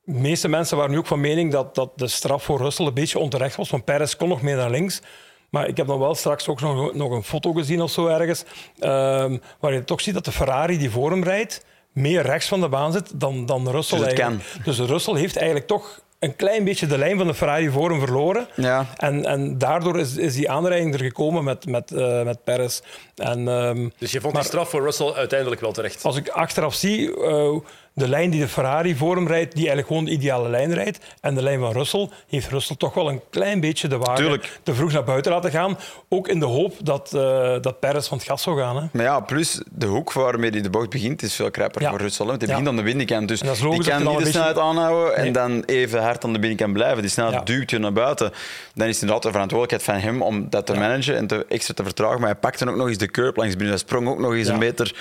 [0.03, 3.19] meeste mensen waren nu ook van mening dat, dat de straf voor Russell een beetje
[3.19, 5.01] onterecht was, want Perez kon nog meer naar links.
[5.49, 8.43] Maar ik heb dan wel straks ook nog, nog een foto gezien of zo ergens,
[8.79, 12.59] ehm, waar je toch ziet dat de Ferrari die voor hem rijdt, meer rechts van
[12.61, 14.57] de baan zit dan, dan Russell Dus.
[14.63, 17.99] Dus Russell heeft eigenlijk toch een klein beetje de lijn van de Ferrari voor hem
[17.99, 18.47] verloren.
[18.55, 18.85] Ja.
[18.97, 22.81] En, en daardoor is, is die aanrijding er gekomen met, met, eh, met Perez.
[23.15, 26.03] En, ehm, Dus je vond Maar- die straf voor Russell uiteindelijk wel terecht.
[26.03, 27.55] als ik achteraf zie, eh,
[27.95, 30.99] de lijn die de Ferrari voor hem rijdt, die eigenlijk gewoon de ideale lijn rijdt,
[31.21, 34.59] en de lijn van Russell, heeft Russell toch wel een klein beetje de Tuurlijk.
[34.63, 35.77] te vroeg naar buiten laten gaan.
[36.09, 38.75] Ook in de hoop dat, eh dat Perez van het gas zou gaan.
[38.75, 38.83] Hè.
[38.91, 41.89] Maar ja, plus de hoek waarmee hij de bocht begint is veel krapper Ja.
[41.89, 42.25] voor Russell.
[42.25, 42.53] Want hij Ja.
[42.55, 43.27] begint aan de binnenkant.
[43.27, 45.31] Dus die kan niet dan de beetje- snelheid aanhouden en Nee.
[45.31, 47.01] dan even hard aan de binnenkant blijven.
[47.01, 47.43] Die snelheid Ja.
[47.55, 48.31] duwt je naar buiten.
[48.73, 51.73] Dan is het inderdaad de verantwoordelijkheid van hem om dat te managen en te, extra
[51.73, 52.19] te vertragen.
[52.19, 53.69] Maar hij pakte ook nog eens de curb langs binnen.
[53.73, 54.95] Hij sprong ook nog eens een meter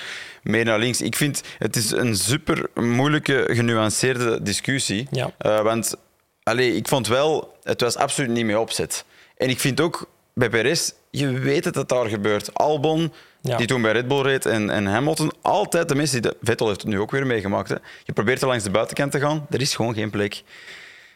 [0.44, 1.00] meer naar links.
[1.02, 5.06] Ik vind het is een super moeilijke, genuanceerde discussie.
[5.10, 5.30] Ja.
[5.38, 5.94] Eh, want
[6.42, 9.04] allee, ik vond wel, het was absoluut niet mee opzet.
[9.36, 12.54] En ik vind ook bij Perez, je weet dat het daar gebeurt.
[12.54, 13.56] Albon, Ja.
[13.56, 16.30] die toen bij Red Bull reed, en, en Hamilton, altijd de mensen die...
[16.30, 17.68] de- Vettel heeft het nu ook weer meegemaakt.
[17.68, 17.74] Hè.
[18.04, 20.42] Je probeert er langs de buitenkant te gaan, er is gewoon geen plek.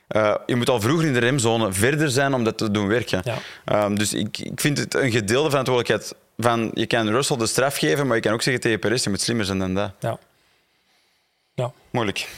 [0.09, 3.21] Eh, je moet al vroeger in de remzone verder zijn om dat te doen werken.
[3.25, 3.39] Ja.
[3.65, 6.71] Ehm, dus ik, ik vind het een gedeelde verantwoordelijkheid van...
[6.75, 9.21] Je kan Russell de straf geven, maar je kan ook zeggen tegen Perez, je moet
[9.21, 9.91] slimmer zijn dan dat.
[10.01, 10.19] Ja.
[11.55, 11.73] Ja.
[11.91, 12.29] Moeilijk.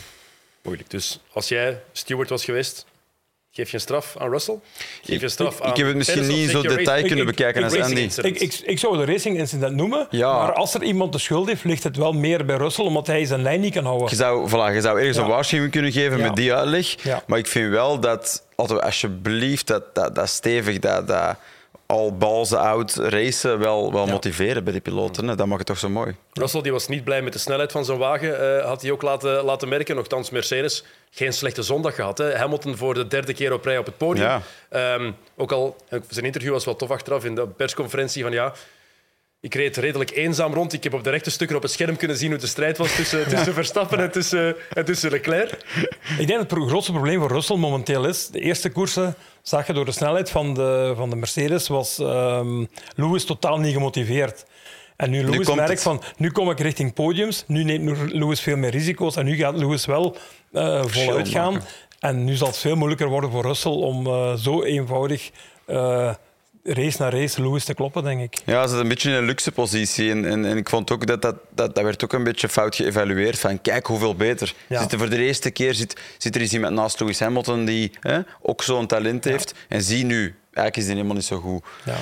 [0.62, 0.90] Moeilijk.
[0.90, 2.86] Dus als jij steward was geweest,
[3.52, 4.58] geef je een straf aan Russell?
[5.02, 6.84] Geef je een straf ik, aan ik heb het misschien Perez niet in zo'n detail
[6.86, 8.00] race- kunnen ik- bekijken ik- als Andy.
[8.28, 10.32] Ik, ik, ik zou de racing incident noemen, Ja.
[10.38, 13.24] maar als er iemand de schuld heeft, ligt het wel meer bij Russell, omdat hij
[13.24, 14.08] zijn lijn niet kan houden.
[14.10, 15.22] Je zou, voilà, je zou ergens Ja.
[15.22, 16.24] een waarschuwing kunnen geven Ja.
[16.26, 17.02] met die uitleg.
[17.02, 17.22] Ja.
[17.26, 21.36] Maar ik vind wel dat, alsjeblieft dat, dat, dat stevig, dat, dat
[21.90, 24.12] al balls out racen wel, wel Ja.
[24.12, 25.28] motiveren bij die piloten.
[25.28, 25.34] hè.
[25.34, 26.14] Dat maakt het toch zo mooi.
[26.32, 29.02] Russell die was niet blij met de snelheid van zijn wagen, eh, had hij ook
[29.02, 29.96] laten, laten merken.
[29.96, 32.18] Nochtans, Mercedes, geen slechte zondag gehad.
[32.18, 32.36] Hè.
[32.36, 34.26] Hamilton voor de derde keer op rij op het podium.
[34.26, 34.42] Ja.
[34.68, 35.76] Ehm, ook al,
[36.08, 38.52] zijn interview was wel tof achteraf in de persconferentie van ja...
[39.42, 40.72] Ik reed redelijk eenzaam rond.
[40.72, 42.94] Ik heb op de rechte stukken op het scherm kunnen zien hoe de strijd was
[42.94, 45.50] tussen, tussen Verstappen en tussen, en tussen Leclerc.
[46.18, 48.26] Ik denk dat het grootste probleem voor Russell momenteel is.
[48.28, 52.64] De eerste koersen zag je door de snelheid van de, van de Mercedes, was ehm,
[52.94, 54.44] Lewis totaal niet gemotiveerd.
[54.96, 55.82] En nu Lewis merkt het.
[55.82, 59.56] van, nu kom ik richting podiums, nu neemt Lewis veel meer risico's en nu gaat
[59.56, 60.16] Lewis wel
[60.52, 61.62] eh voluit gaan.
[62.00, 65.30] En nu zal het veel moeilijker worden voor Russell om eh, zo eenvoudig
[65.66, 66.14] eh,
[66.74, 68.40] race na race Lewis te kloppen, denk ik.
[68.44, 70.10] Ja, ze zit een beetje in een luxe positie.
[70.10, 72.76] En, en, en ik vond ook dat dat, dat dat werd ook een beetje fout
[72.76, 73.38] geëvalueerd.
[73.38, 74.54] Van kijk hoeveel beter.
[74.66, 74.80] Ja.
[74.80, 77.90] Zit er voor de eerste keer zit, zit er eens iemand naast Lewis Hamilton die
[78.00, 79.54] hè, ook zo'n talent heeft.
[79.68, 81.64] En zie nu, eigenlijk is die helemaal niet zo goed.
[81.84, 81.94] Ja.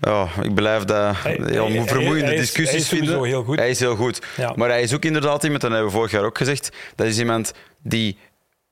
[0.00, 3.24] Ja, ik blijf dat Hij- heel hij- vermoeiende hij is- discussies hij is vinden.
[3.24, 3.58] heel goed.
[3.58, 4.20] Hij is heel goed.
[4.36, 4.52] Ja.
[4.56, 7.06] Maar hij is ook inderdaad iemand, en dat hebben we vorig jaar ook gezegd, dat
[7.06, 7.52] is iemand
[7.82, 8.18] die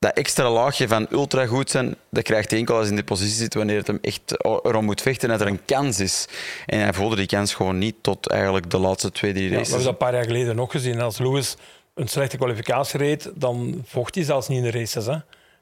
[0.03, 3.03] dat extra laagje van ultra goed zijn, dat krijgt hij enkel als hij in de
[3.05, 4.21] positie zit wanneer het hem echt
[4.63, 6.27] erom moet vechten en dat er een kans is.
[6.65, 9.55] En hij voelde die kans gewoon niet tot eigenlijk de laatste twee, drie Ja, we
[9.55, 9.69] races.
[9.69, 11.01] hebben dat een paar jaar geleden nog gezien.
[11.01, 11.55] Als Lewis
[11.95, 15.05] een slechte kwalificatie reed, dan vocht hij zelfs niet in de races.
[15.05, 15.15] Hè.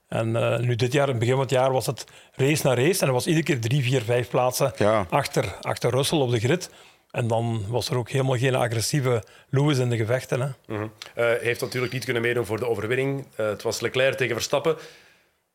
[0.07, 2.03] En eh, nu dit jaar, in het begin van het jaar, was het
[2.35, 3.01] race na race.
[3.01, 5.05] En er was iedere keer drie, vier, vijf plaatsen Ja.
[5.09, 6.69] achter, achter Russell op de grid.
[7.11, 10.41] En dan was er ook helemaal geen agressieve Lewis in de gevechten.
[10.41, 10.75] Hè.
[10.75, 10.87] Mhm.
[11.13, 13.27] Eh, heeft natuurlijk niet kunnen meedoen voor de overwinning.
[13.35, 14.75] Eh, het was Leclerc tegen Verstappen.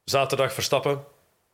[0.05, 1.05] Zaterdag Verstappen.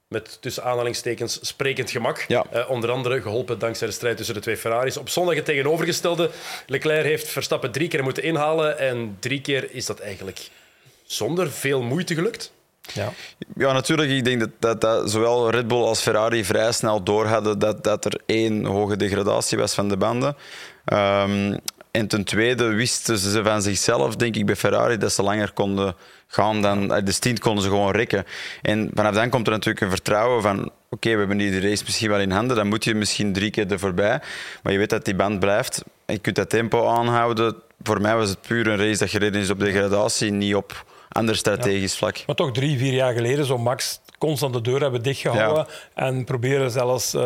[0.08, 2.24] Met tussen aanhalingstekens sprekend gemak.
[2.28, 2.44] Ja.
[2.50, 4.96] Eh, onder andere geholpen dankzij de strijd tussen de twee Ferraris.
[4.96, 6.30] Op zondag het tegenovergestelde.
[6.66, 8.78] Leclerc heeft Verstappen drie keer moeten inhalen.
[8.78, 10.48] En drie keer is dat eigenlijk
[11.04, 12.52] zonder veel moeite gelukt.
[12.82, 13.12] Ja.
[13.56, 14.10] Ja, natuurlijk.
[14.10, 18.04] Ik denk dat, dat, zowel Red Bull als Ferrari vrij snel door hadden dat, dat
[18.04, 20.36] er één hoge degradatie was van de banden.
[20.84, 21.56] Ehm,
[21.90, 25.94] en ten tweede wisten ze van zichzelf, denk ik, bij Ferrari dat ze langer konden
[26.26, 28.24] gaan dan de stint konden ze gewoon rekken.
[28.62, 32.08] En vanaf dan komt er natuurlijk een vertrouwen van oké, we hebben de race misschien
[32.08, 34.20] wel in handen, dan moet je misschien drie keer er voorbij.
[34.62, 35.82] Maar je weet dat die band blijft.
[36.06, 37.54] En je kunt dat tempo aanhouden.
[37.82, 41.36] Voor mij was het puur een race dat gereden is op degradatie, niet op ander
[41.36, 42.22] strategisch vlak.
[42.26, 45.66] Maar toch drie, vier jaar geleden zou Max constant de deur hebben dichtgehouden.
[45.94, 47.22] En proberen zelfs eh,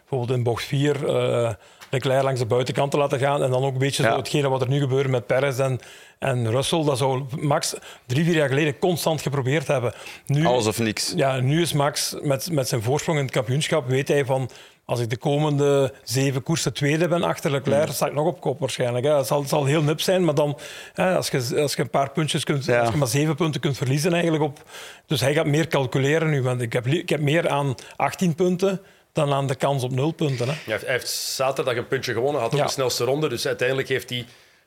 [0.00, 1.50] bijvoorbeeld in bocht 4 eh
[1.92, 3.42] Leclerc langs de buitenkant te laten gaan.
[3.42, 4.10] En dan ook een beetje Ja.
[4.10, 5.80] zo hetgene wat er nu gebeurt met Perez en,
[6.18, 6.84] en Russell.
[6.84, 7.74] Dat zou Max
[8.06, 9.92] drie, vier jaar geleden constant geprobeerd hebben.
[10.26, 11.12] Nu, Alles of niks.
[11.16, 14.50] ja, nu is Max met, met zijn voorsprong in het kampioenschap, weet hij van.
[14.90, 17.92] Als ik de komende zeven koersen tweede ben achter Leclerc, Mm.
[17.94, 19.04] sta ik nog op kop waarschijnlijk.
[19.06, 19.16] Hè.
[19.16, 20.58] Het, zal, het zal heel nip zijn, maar dan,
[20.94, 22.80] hè, als, je, als je een paar puntjes kunt, Ja.
[22.80, 24.62] als je maar zeven punten kunt verliezen eigenlijk op.
[25.06, 28.80] Dus hij gaat meer calculeren nu, want ik heb, ik heb meer aan 18 punten
[29.12, 30.46] dan aan de kans op 0 punten.
[30.48, 30.52] Hè.
[30.52, 32.40] Hij heeft, hij heeft zaterdag een puntje gewonnen.
[32.40, 32.64] Had ook Ja.
[32.64, 33.28] de snelste ronde.
[33.28, 34.26] Dus uiteindelijk heeft hij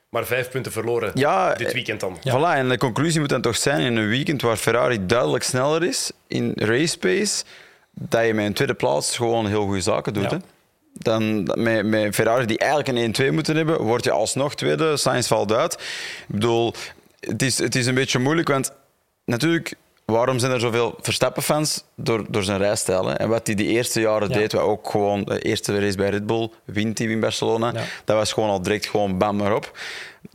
[0.09, 2.17] maar vijf punten verloren Ja, dit weekend dan.
[2.19, 5.84] Voilà, en de conclusie moet dan toch zijn in een weekend waar Ferrari duidelijk sneller
[5.84, 7.43] is in race pace,
[7.93, 10.23] dat je met een tweede plaats gewoon heel goede zaken doet.
[10.23, 10.29] Ja.
[10.29, 10.37] Hè?
[10.93, 14.97] Dan met, met Ferrari die eigenlijk een 1-2 moeten hebben, word je alsnog tweede.
[14.97, 15.73] Sainz valt uit.
[15.73, 15.79] Ik
[16.27, 16.73] bedoel,
[17.19, 18.71] het is, het is een beetje moeilijk, want
[19.25, 19.73] natuurlijk,
[20.05, 21.83] waarom zijn er zoveel Verstappen-fans?
[21.95, 23.07] Door, door zijn rijstijl.
[23.07, 23.13] Hè?
[23.13, 24.33] En wat hij die eerste jaren Ja.
[24.37, 27.83] deed, wat ook gewoon de eerste race bij Red Bull, wint hij in Barcelona, Ja.
[28.05, 29.77] dat was gewoon al direct gewoon bam maar op.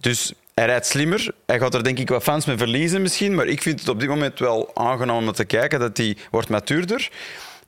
[0.01, 1.31] Dus hij rijdt slimmer.
[1.47, 4.01] Hij gaat er denk ik wat fans mee verliezen misschien, maar ik vind het op
[4.01, 7.11] dit moment wel aangenaam om te kijken dat hij wordt matuurder.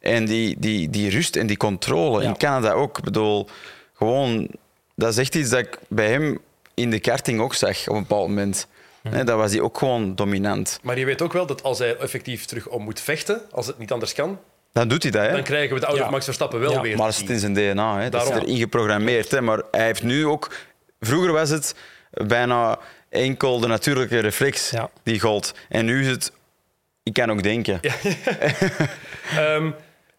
[0.00, 2.28] En die, die, die rust en die controle Ja.
[2.28, 2.98] in Canada ook.
[2.98, 3.48] Ik bedoel,
[3.96, 4.48] gewoon,
[4.94, 6.38] dat is echt iets dat ik bij hem
[6.74, 8.66] in de karting ook zag op een bepaald moment.
[9.08, 10.78] Hè, dat was hij ook gewoon dominant.
[10.82, 13.78] Maar je weet ook wel dat als hij effectief terug om moet vechten, als het
[13.78, 14.38] niet anders kan,
[14.72, 15.22] Dan doet hij dat.
[15.26, 15.32] Hè?
[15.32, 16.10] dan krijgen we de oude Ja.
[16.10, 16.80] Max Verstappen wel Ja.
[16.80, 18.00] weer Maar dat zit in zijn DNA.
[18.00, 18.08] Hè.
[18.08, 18.46] Dat is Daarom.
[18.46, 19.30] erin geprogrammeerd.
[19.30, 19.40] Hè.
[19.40, 20.54] Maar hij heeft nu ook...
[21.00, 21.74] Vroeger was het
[22.10, 22.78] bijna
[23.08, 24.90] enkel de natuurlijke reflex Ja.
[25.02, 25.54] die gold.
[25.68, 26.32] En nu is het...
[27.02, 27.80] Ik kan ook denken.
[29.36, 29.70] Ehm,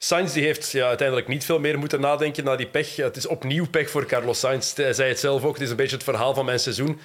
[0.03, 2.95] Sainz die heeft ja, uiteindelijk niet veel meer moeten nadenken na die pech.
[2.95, 4.75] Het is opnieuw pech voor Carlos Sainz.
[4.75, 5.53] Hij zei het zelf ook.
[5.53, 6.99] Het is een beetje het verhaal van mijn seizoen.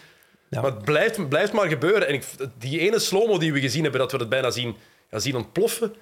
[0.49, 0.61] Ja.
[0.61, 2.09] Maar het blijft, blijft maar gebeuren.
[2.09, 2.25] En ik,
[2.59, 4.77] die ene slow die we gezien hebben, dat we het bijna zien,
[5.11, 5.95] ja, zien ontploffen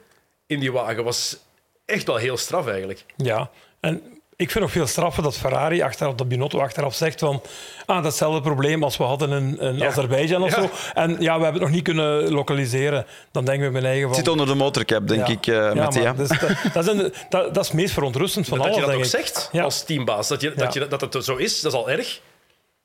[0.46, 1.38] in die wagen, was
[1.84, 3.04] echt wel heel straf eigenlijk.
[3.16, 7.42] Ja, en ik vind nog veel straffer dat Ferrari achteraf, dat Binotto achteraf zegt van
[7.86, 9.86] ah, datzelfde probleem als we hadden in, in Ja.
[9.86, 10.62] Azerbeidzjan of Ja.
[10.62, 10.70] zo.
[10.94, 13.06] En ja, we hebben het nog niet kunnen lokaliseren.
[13.30, 14.10] Dan denk ik bij mijn eigen van...
[14.16, 15.32] Het zit onder de motorcap, denk ja.
[15.32, 16.02] ik, eh ja, Mattia.
[16.02, 18.66] maar dat, is, dat, dat, is een- dat, dat is het meest verontrustend van dat
[18.66, 19.08] alles, je dat ook ik.
[19.08, 19.62] zegt Ja.
[19.62, 20.28] als teambaas.
[20.28, 20.54] Dat, je, Ja.
[20.64, 22.20] dat, je, dat het zo is, dat is al erg.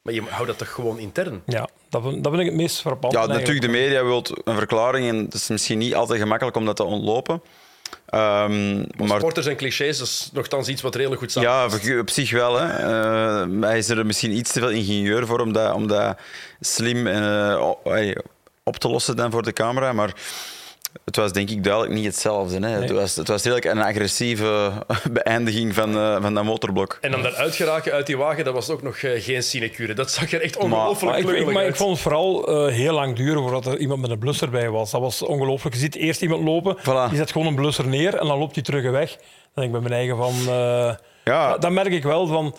[0.02, 1.42] Maar je houdt dat toch gewoon intern.
[1.46, 3.14] Ja, dat vind, dat vind ik het meest frappant.
[3.14, 3.48] Ja, eigenlijk.
[3.48, 6.76] natuurlijk, de media wil een verklaring en het is misschien niet altijd gemakkelijk om dat
[6.76, 7.42] te ontlopen.
[8.06, 12.10] Ehm, maar Sporters en clichés, dat is nogthans iets wat redelijk goed samen ja, op-
[12.10, 12.60] zich wel.
[12.60, 12.68] Hè.
[12.68, 16.18] Eh, hij is er misschien iets te veel ingenieur voor om dat, om dat
[16.60, 17.72] slim eh,
[18.64, 19.94] op te lossen dan voor de camera.
[19.94, 20.14] Maar
[21.06, 22.68] het was denk ik duidelijk niet hetzelfde.
[22.68, 22.82] Hè.
[22.82, 24.72] Het, was, het was redelijk een agressieve
[25.12, 26.98] beëindiging van, eh, van dat motorblok.
[27.02, 29.94] En dan daaruit geraken uit die wagen, dat was ook nog eh, geen sinecure.
[29.94, 31.78] Dat zag er echt ongelooflijk Maar ik, ik, klungelig maar ik uit.
[31.78, 34.92] vond het vooral eh, heel lang duren voordat er iemand met een blusser bij was.
[34.92, 35.76] Dat was ongelooflijk.
[35.76, 37.10] Je ziet eerst iemand lopen, Voilà.
[37.10, 39.10] die zet gewoon een blusser neer en dan loopt hij terug weg.
[39.10, 39.20] Dan
[39.54, 40.34] denk ik bij mijn eigen van...
[40.54, 42.56] eh, Ja, dan merk ik wel van...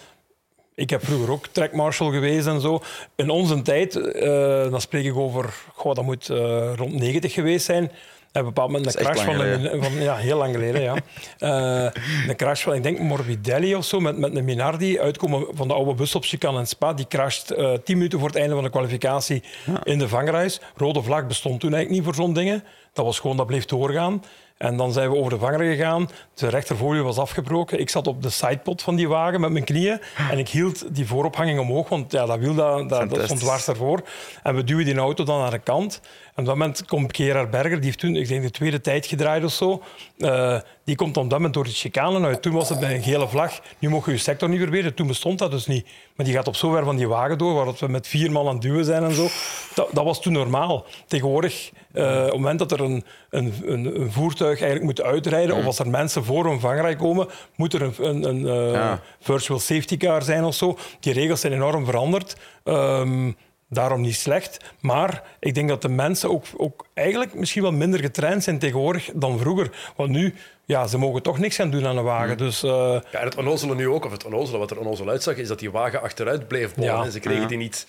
[0.75, 2.81] Ik heb vroeger ook trackmarshal geweest en zo.
[3.17, 5.55] In onze tijd, eh, dan spreek ik over...
[5.75, 7.93] Goh, dat moet eh, rond 90 geweest zijn.
[8.33, 9.93] Op een bepaald moment een crash van, een, van...
[9.93, 10.95] Ja, heel lang geleden, ja.
[11.39, 15.01] Eh, een crash van, ik denk, Morbidelli of zo, met, met een Minardi.
[15.01, 16.93] Uitkomen van de oude bus op Chicane en Spa.
[16.93, 19.43] Die crasht eh, tien minuten voor het einde van de kwalificatie
[19.83, 20.61] in de vangrace.
[20.77, 22.65] Rode vlag bestond toen eigenlijk niet voor zo'n dingen.
[22.93, 24.23] Dat was gewoon, dat bleef doorgaan.
[24.61, 26.09] En dan zijn we over de vanger gegaan.
[26.35, 27.81] De rechterfolie was afgebroken.
[27.81, 30.01] Ik zat op de sidepod van die wagen met mijn knieën.
[30.31, 34.03] En ik hield die voorophanging omhoog, want ja, dat wiel dat, dat, stond dwars ervoor.
[34.43, 36.01] En we duwen die auto dan naar de kant.
[36.37, 39.45] Op dat moment komt Gerard Berger, die heeft toen, ik denk, de tweede tijd gedraaid
[39.45, 39.83] of zo.
[40.19, 42.43] Eh, die komt op dat moment door de chicane uit.
[42.43, 43.61] Toen was het bij een gele vlag.
[43.79, 44.95] Nu mogen we je sector niet verbeteren.
[44.95, 45.87] Toen bestond dat dus niet.
[46.17, 48.47] Maar die gaat op zo ver van die wagen door, waar we met vier man
[48.47, 49.27] aan het duwen zijn en zo.
[49.75, 50.87] Dat, dat was toen normaal.
[51.07, 55.57] Tegenwoordig, eh, op het moment dat er een, een, een, een voertuig eigenlijk moet uitrijden,
[55.57, 59.01] of als er mensen voor een vangrij komen, moet er een, een, een eh, Ja.
[59.21, 60.79] virtual safety car zijn of zo.
[61.01, 62.37] Die regels zijn enorm veranderd.
[62.65, 63.33] Ehm,
[63.71, 64.57] daarom niet slecht.
[64.81, 69.11] Maar ik denk dat de mensen ook, ook eigenlijk misschien wel minder getraind zijn tegenwoordig
[69.15, 69.93] dan vroeger.
[69.97, 72.37] Want nu, ja, ze mogen toch niks gaan doen aan een wagen.
[72.37, 75.37] Dus eh, Ja, en het onnozele nu ook, of het onnozele wat er onnozel uitzag,
[75.37, 76.93] is dat die wagen achteruit bleef bollen.
[76.95, 77.05] Ja.
[77.05, 77.87] en ze kregen die niet...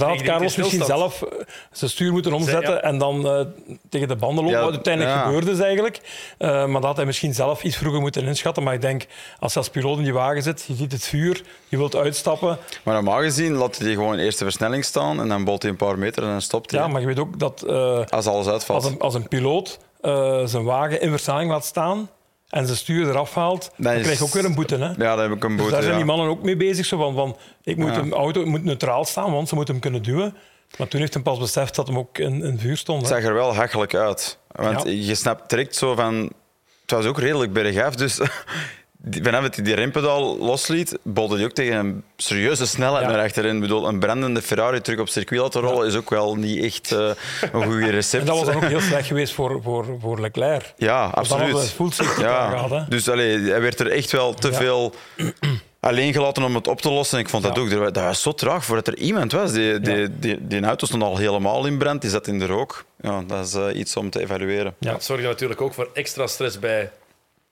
[0.00, 1.28] dan had Carlos misschien zelf eh,
[1.72, 2.80] zijn stuur moeten omzetten ja.
[2.80, 3.40] en dan eh,
[3.88, 4.58] tegen de banden lopen.
[4.58, 5.22] Ja, wat uiteindelijk ja.
[5.24, 6.00] gebeurde is eigenlijk.
[6.38, 8.62] Eh, maar dat had hij misschien zelf iets vroeger moeten inschatten.
[8.62, 9.06] Maar ik denk,
[9.38, 12.58] als je als piloot in die wagen zit, je ziet het vuur, je wilt uitstappen.
[12.82, 15.98] maar normaal gezien laat hij gewoon eerste versnelling staan en dan bolt hij een paar
[15.98, 16.80] meter en dan stopt hij.
[16.80, 17.62] Ja, maar je weet ook dat...
[17.62, 18.82] eh, Als alles uitvalt.
[18.82, 22.08] Als een, als een piloot eh, zijn wagen in versnelling laat staan
[22.52, 24.76] en zijn stuur eraf haalt, dan is- krijg je ook weer een boete.
[24.76, 24.86] Hè?
[24.88, 25.72] Ja, daar heb ik een Dus boete.
[25.72, 26.86] daar zijn die mannen ook mee bezig.
[26.86, 30.02] Zo van, van, ik moet een auto moet neutraal staan, want ze moeten hem kunnen
[30.02, 30.34] duwen.
[30.78, 33.00] Maar toen heeft hij pas beseft dat hem ook in, in vuur stond.
[33.00, 34.38] Het zag er wel hachelijk uit.
[34.52, 36.32] Want je snapt direct zo van...
[36.82, 38.20] Het was ook redelijk bergaf, dus...
[39.10, 43.10] Vanaf dat hij die rempedaal losliet, bolde hij ook tegen een serieuze snelheid Ja.
[43.12, 43.54] naar achterin.
[43.54, 46.92] Ik bedoel, een brandende Ferrari terug op circuit laten rollen is ook wel niet echt
[46.92, 47.10] eh,
[47.52, 48.22] een goede recept.
[48.22, 50.72] En dat was dan ook heel slecht geweest voor, voor, voor Leclerc.
[50.76, 52.14] Ja, Want dan hadden we absoluut.
[52.14, 52.70] car Ja, gehad.
[52.70, 52.84] Hè?
[52.88, 54.54] dus allee, hij werd er echt wel te Ja.
[54.56, 54.94] veel
[55.80, 57.18] alleen gelaten om het op te lossen.
[57.18, 57.62] Ik vond dat Ja.
[57.62, 57.70] ook.
[57.94, 59.52] Dat was zo traag voordat er iemand was.
[59.52, 60.06] Die, die, Ja.
[60.10, 62.00] die, die auto stond al helemaal in brand.
[62.00, 62.84] Die zat in de rook.
[63.00, 64.74] Ja, dat is eh, iets om te evalueren.
[64.78, 64.92] Ja.
[64.92, 66.90] Dat zorgde natuurlijk ook voor extra stress bij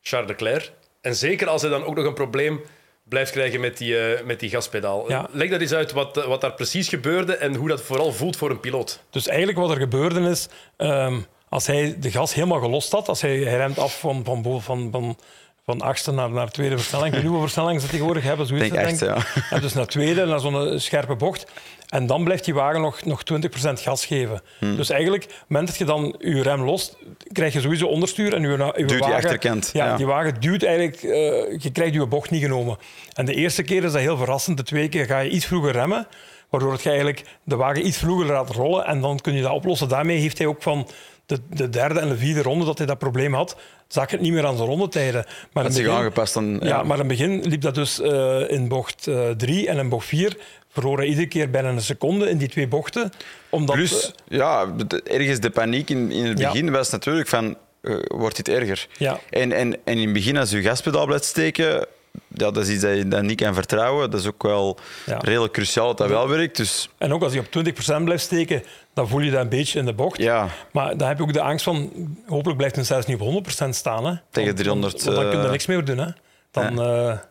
[0.03, 0.73] Charles Leclerc.
[1.01, 2.61] En zeker als hij dan ook nog een probleem
[3.09, 5.09] blijft krijgen met die, eh, met die gaspedaal.
[5.09, 5.29] Ja.
[5.33, 8.37] Leg dat eens uit wat, eh, wat daar precies gebeurde en hoe dat vooral voelt
[8.37, 9.01] voor een piloot.
[9.11, 13.21] Dus eigenlijk wat er gebeurde is, ehm, als hij de gas helemaal gelost had, als
[13.21, 15.19] hij, hij remt af van, van, boven- van, van,
[15.65, 18.99] van achtste naar, naar tweede versnelling, niet hoeveel versnellingen ze tegenwoordig hebben, zoiets Denk echt,
[18.99, 19.25] denk ik.
[19.35, 19.41] ja.
[19.51, 21.47] En dus naar tweede, naar zo'n scherpe bocht.
[21.91, 24.43] En dan blijft die wagen nog, nog 20% gas geven.
[24.59, 24.77] Hmm.
[24.77, 26.97] Dus eigenlijk, op het moment dat je dan je rem lost,
[27.33, 28.35] krijg je sowieso onderstuur.
[28.35, 29.97] En je, je die wagen, achterkant, Ja, ja.
[29.97, 31.03] die wagen duwt eigenlijk...
[31.03, 32.79] eh, je krijgt je bocht niet genomen.
[33.13, 34.57] En de eerste keer is dat heel verrassend.
[34.57, 36.07] De tweede keer ga je iets vroeger remmen,
[36.51, 38.87] waardoor je eigenlijk de wagen iets vroeger laat rollen.
[38.87, 39.89] En dan kun je dat oplossen.
[39.89, 40.89] Daarmee heeft hij ook van
[41.31, 43.57] de, de derde en de vierde ronde dat hij dat probleem had,
[43.89, 45.27] zag het niet meer aan zijn rondetijden.
[45.53, 46.59] Maar Dat zich aangepast aan...
[46.63, 50.07] ja, maar in het begin liep dat dus eh, in bocht 3 en in bocht
[50.07, 50.37] 4
[50.73, 53.11] verloor hij iedere keer bijna een seconde in die twee bochten.
[53.49, 54.75] Omdat, Plus, eh, ja,
[55.05, 56.51] ergens de paniek in, in het Ja.
[56.51, 58.87] begin was natuurlijk van, eh, wordt dit erger?
[58.99, 59.19] Ja.
[59.31, 61.87] En, en, en in het begin, als je gaspedaal blijft steken,
[62.29, 64.11] ja, dat is iets dat je dat niet kan vertrouwen.
[64.11, 65.19] Dat is ook wel Ja.
[65.21, 66.57] redelijk cruciaal dat dat wel werkt.
[66.57, 68.63] Dus En ook als je op 20% blijft steken,
[68.95, 70.19] dan voel je dat een beetje in de bocht.
[70.19, 71.93] ja, Maar dan heb je ook de angst van,
[72.27, 74.05] hopelijk blijft het zelfs niet op 100% staan.
[74.07, 74.15] Hè.
[74.31, 75.99] Tegen Want- 300, Want, want dan kun je eh, niks meer doen.
[75.99, 76.09] Hè.
[76.51, 77.29] Dan, ja.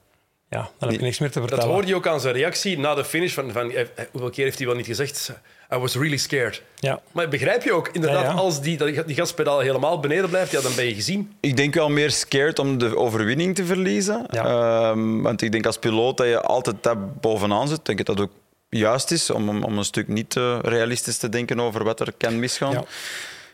[0.50, 1.74] ja, dan heb je niks meer te Dat vertellen.
[1.74, 3.34] hoorde je ook aan zijn reactie na de finish.
[3.34, 5.32] Van, van, eh, hoeveel keer heeft hij wel niet gezegd?
[5.74, 6.62] I was really scared.
[6.76, 7.02] Ja.
[7.12, 8.36] Maar begrijp je ook, inderdaad, Ja, ja.
[8.36, 11.34] als die, dat- die gaspedaal helemaal beneden blijft, ja, dan ben je gezien.
[11.40, 14.26] ik denk wel meer scared om de overwinning te verliezen.
[14.30, 14.46] Ja.
[14.46, 17.78] Ehm, want ik denk als piloot dat je altijd daar bovenaan zit.
[17.78, 18.32] Ik denk dat dat ook
[18.70, 22.40] juist is om, om, een stuk niet te realistisch te denken over wat er kan
[22.40, 22.86] misgaan.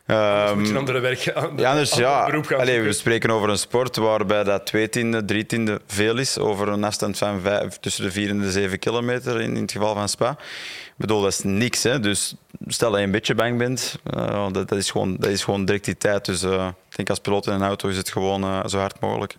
[0.05, 2.25] Ehm, Moet je een andere werk aan, Ja, ander ja.
[2.25, 6.17] beroep gaan Allee, we spreken over een sport waarbij dat twee tiende, drie tiende veel
[6.17, 6.37] is.
[6.37, 9.71] Over een afstand van vijf, tussen de vier en de zeven kilometer in, in het
[9.71, 10.29] geval van Spa.
[10.29, 11.83] Ik bedoel, dat is niks.
[11.83, 11.99] Hè.
[11.99, 12.35] Dus
[12.67, 15.65] stel dat je een beetje bang bent, eh, dat, dat, is gewoon, dat is gewoon
[15.65, 16.25] direct die tijd.
[16.25, 18.99] Dus eh, ik denk als piloot in een auto is het gewoon eh, zo hard
[18.99, 19.35] mogelijk.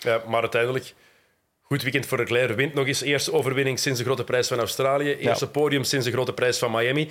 [0.00, 0.94] Ja, maar uiteindelijk,
[1.62, 2.56] goed weekend voor Leclerc.
[2.56, 5.16] Wint nog eens eerste overwinning sinds de grote prijs van Australië.
[5.16, 7.10] Eerste podium sinds de grote prijs van Miami.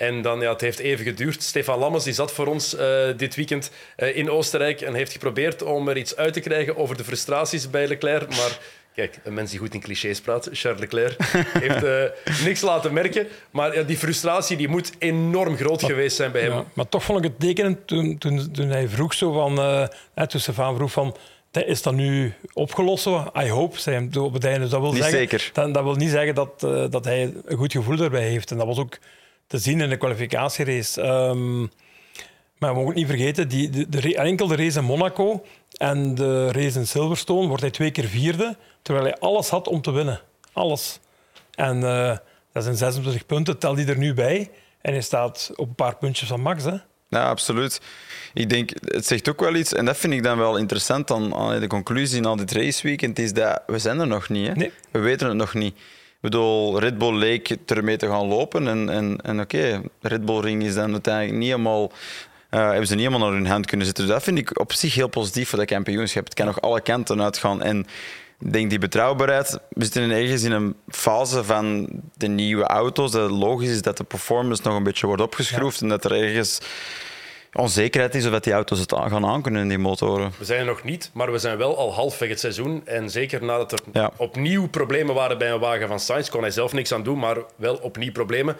[0.00, 1.42] En dan, ja, het heeft even geduurd.
[1.42, 2.86] Stefan Lammers die zat voor ons eh,
[3.16, 6.96] dit weekend eh, in Oostenrijk en heeft geprobeerd om er iets uit te krijgen over
[6.96, 8.28] de frustraties bij Leclerc.
[8.28, 8.58] Maar
[8.94, 11.16] kijk, een mens die goed in clichés praat, Charles Leclerc,
[11.64, 13.26] heeft eh, niks laten merken.
[13.50, 16.52] Maar ja, die frustratie die moet enorm groot geweest zijn bij hem.
[16.52, 19.58] Ja, maar toch vond ik het tekenend toen, toen, toen hij vroeg zo van...
[19.58, 21.16] eh hè, toen Stefan vroeg van...
[21.50, 23.06] Is dat nu opgelost?
[23.38, 24.60] I hope, zei hem toen op het einde.
[24.60, 25.50] Dus dat wil Niet zeggen, zeker.
[25.52, 28.50] Dat, dat wil niet zeggen dat, eh, dat hij een goed gevoel daarbij heeft.
[28.50, 28.98] En dat was ook
[29.50, 31.00] te zien in de kwalificatierace.
[31.00, 31.60] Ehm,
[32.58, 35.44] maar we mogen niet vergeten, die, de, enkel de race in Monaco
[35.76, 39.82] en de race in Silverstone wordt hij twee keer vierde, terwijl hij alles had om
[39.82, 40.20] te winnen.
[40.52, 41.00] Alles.
[41.54, 42.16] En eh,
[42.52, 44.50] dat zijn 26 punten, tel die er nu bij.
[44.80, 46.64] En hij staat op een paar puntjes van Max.
[46.64, 46.76] Hè?
[47.08, 47.80] Ja, absoluut.
[48.34, 51.34] Ik denk, het zegt ook wel iets, en dat vind ik dan wel interessant aan,
[51.34, 54.46] aan de conclusie na dit raceweekend, is dat we zijn er nog niet.
[54.46, 54.54] Hè?
[54.54, 54.72] Nee.
[54.90, 55.76] We weten het nog niet.
[56.20, 58.68] Ik bedoel, Red Bull leek ermee te gaan lopen.
[58.68, 61.92] En, en, en oké, Red Bull Ring is dan uiteindelijk niet helemaal...
[62.50, 64.04] eh, hebben ze niet helemaal naar hun hand kunnen zitten.
[64.04, 66.24] Dus dat vind ik op zich heel positief voor dat kampioenschap.
[66.24, 67.62] Het kan nog alle kanten uitgaan.
[67.62, 67.86] En
[68.40, 69.58] ik denk die betrouwbaarheid...
[69.68, 73.10] We zitten ergens in een fase van de nieuwe auto's.
[73.10, 75.80] Dat het logisch is dat de performance nog een beetje wordt opgeschroefd.
[75.80, 76.60] En dat er ergens
[77.52, 80.32] onzekerheid is of dat die auto's het aan- gaan aankunnen in die motoren.
[80.38, 82.82] We zijn er nog niet, maar we zijn wel al halfweg het seizoen.
[82.86, 84.10] En zeker nadat er Ja.
[84.16, 87.36] opnieuw problemen waren bij een wagen van Sainz, kon hij zelf niks aan doen, maar
[87.56, 88.56] wel opnieuw problemen.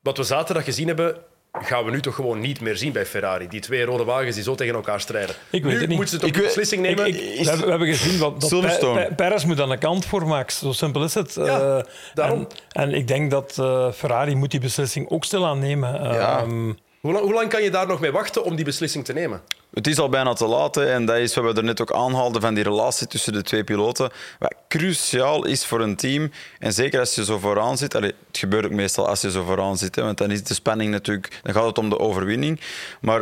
[0.00, 1.16] Wat we zaterdag gezien hebben,
[1.52, 3.48] gaan we nu toch gewoon niet meer zien bij Ferrari.
[3.48, 5.34] Die twee rode wagens die zo tegen elkaar strijden.
[5.50, 5.96] Ik weet nu het niet.
[5.96, 7.06] moeten ze toch Ik een beslissing nemen.
[7.06, 9.00] Ik, ik- we, hebben, we hebben gezien wat, dat Silverstone.
[9.00, 10.58] Pe- Pe- Perez moet aan de kant voor Max.
[10.58, 11.34] Zo simpel is het.
[11.34, 11.84] Ja, Eh,
[12.14, 12.38] daarom.
[12.72, 16.02] En, en ik denk dat eh, Ferrari moet die beslissing ook stilaan nemen.
[16.02, 16.38] Ja.
[16.38, 16.72] Ehm,
[17.06, 19.42] hoe, lang, hoe lang kan je daar nog mee wachten om die beslissing te nemen?
[19.74, 20.74] Het is al bijna te laat.
[20.74, 23.42] hè, En dat is wat we er net ook aanhaalden van die relatie tussen de
[23.42, 24.10] twee piloten.
[24.38, 26.30] Wat cruciaal is voor een team.
[26.58, 27.94] En zeker als je zo vooraan zit.
[27.94, 29.94] Allee, het gebeurt ook meestal als je zo vooraan zit.
[29.94, 31.40] Hè, want dan is de spanning natuurlijk...
[31.42, 32.60] Dan gaat het om de overwinning.
[33.00, 33.20] Maar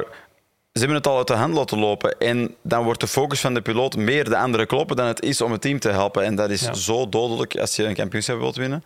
[0.72, 2.18] ze hebben het al uit de hand laten lopen.
[2.18, 5.41] En dan wordt de focus van de piloot meer de andere kloppen dan het is
[5.41, 6.22] om het team te helpen.
[6.24, 6.74] En dat is Ja.
[6.74, 8.85] zo dodelijk als je een kampioenschap wilt winnen.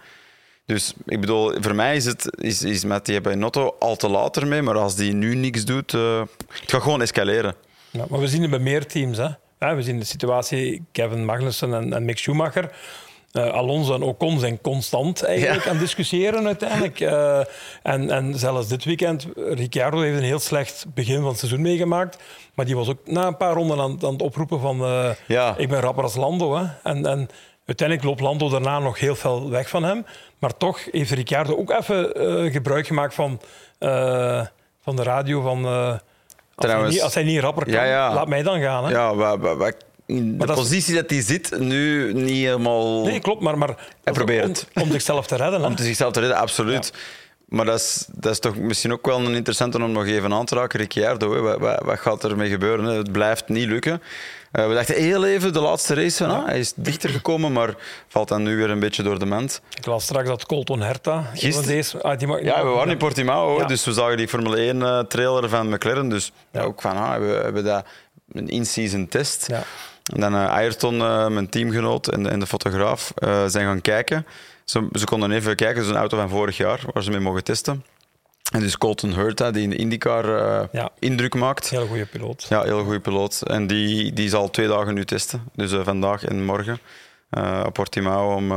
[0.69, 4.37] Dus ik bedoel, voor mij is het is, is met die Benotto al te laat
[4.37, 4.63] ermee.
[4.63, 6.21] Maar als die nu niks doet, eh,
[6.61, 7.55] het gaat gewoon escaleren.
[7.91, 9.17] ja, maar we zien het bij meer teams.
[9.19, 9.29] Hè.
[9.59, 12.71] Ja, we zien de situatie Kevin Magnussen en, en Mick Schumacher.
[13.33, 15.71] Eh, Alonso en Ocon zijn constant eigenlijk Ja.
[15.71, 17.01] aan het discussiëren uiteindelijk.
[17.01, 17.41] Eh,
[17.83, 22.19] en, en zelfs dit weekend, Ricciardo heeft een heel slecht begin van het seizoen meegemaakt.
[22.55, 24.79] Maar die was ook na een paar ronden aan, aan het oproepen van...
[25.27, 25.55] Ja.
[25.57, 26.57] Ik ben rapper als Lando.
[26.57, 26.65] Hè.
[26.83, 27.29] En, en
[27.69, 30.07] uiteindelijk loopt Lando daarna nog heel veel weg van hem.
[30.39, 33.41] Maar toch heeft Ricciardo ook even eh, gebruik gemaakt van,
[33.79, 34.47] eh,
[34.83, 35.41] van de radio.
[35.41, 36.01] Van, eh, als, hij
[36.57, 38.15] Trouwens- niet, als hij niet rapper kan, Ja, ja.
[38.15, 38.85] laat mij dan gaan.
[38.85, 38.91] Hè.
[38.91, 39.15] Ja,
[40.09, 43.41] in de dat positie dat hij zit, nu niet helemaal Nee, klopt.
[43.41, 43.69] Maar, maar
[44.05, 45.61] is probeert om, zichzelf te redden.
[45.61, 45.67] Hè.
[45.67, 46.93] om zichzelf te redden, absoluut.
[47.49, 50.45] Maar dat is, dat is toch misschien ook wel een interessante om nog even aan
[50.45, 50.79] te raken.
[50.81, 51.41] Ricciardo, hè.
[51.41, 52.85] Wat, wat, wat gaat ermee gebeuren?
[52.85, 52.97] Hè?
[52.97, 54.03] Het blijft niet lukken.
[54.53, 57.75] Eh, we dachten heel even de laatste race van, ah, hij is dichter gekomen, maar
[58.09, 59.61] valt dan nu weer een beetje door de mand.
[59.75, 61.31] Ik las straks dat Colton Herta...
[61.35, 61.69] Gisteren?
[61.69, 63.67] Deze, ah, die mag, Ja, we waren in Portimao, Ja.
[63.67, 66.09] dus we zagen die Formule 1 eh, trailer van McLaren.
[66.09, 67.87] Dus ja, ook van, ah, we hebben dat
[68.33, 69.47] een in-season test.
[69.49, 69.63] Ja.
[70.15, 70.97] En dan eh, Ayrton,
[71.33, 73.13] mijn teamgenoot en de, en de fotograaf,
[73.47, 74.27] zijn gaan kijken.
[74.69, 77.21] Ze, ze konden even kijken, het is een auto van vorig jaar waar ze mee
[77.21, 77.85] mogen testen.
[78.53, 80.25] En dus Colton Hurta, die in de IndyCar
[80.61, 80.91] eh, Ja.
[80.99, 81.71] indruk maakt.
[81.71, 82.47] Heel goede piloot.
[82.49, 83.43] Ja, heel goede piloot.
[83.43, 85.43] En die, die zal twee dagen nu testen.
[85.55, 86.79] Dus eh, vandaag en morgen
[87.31, 88.35] eh, op Portimao.
[88.35, 88.53] Om,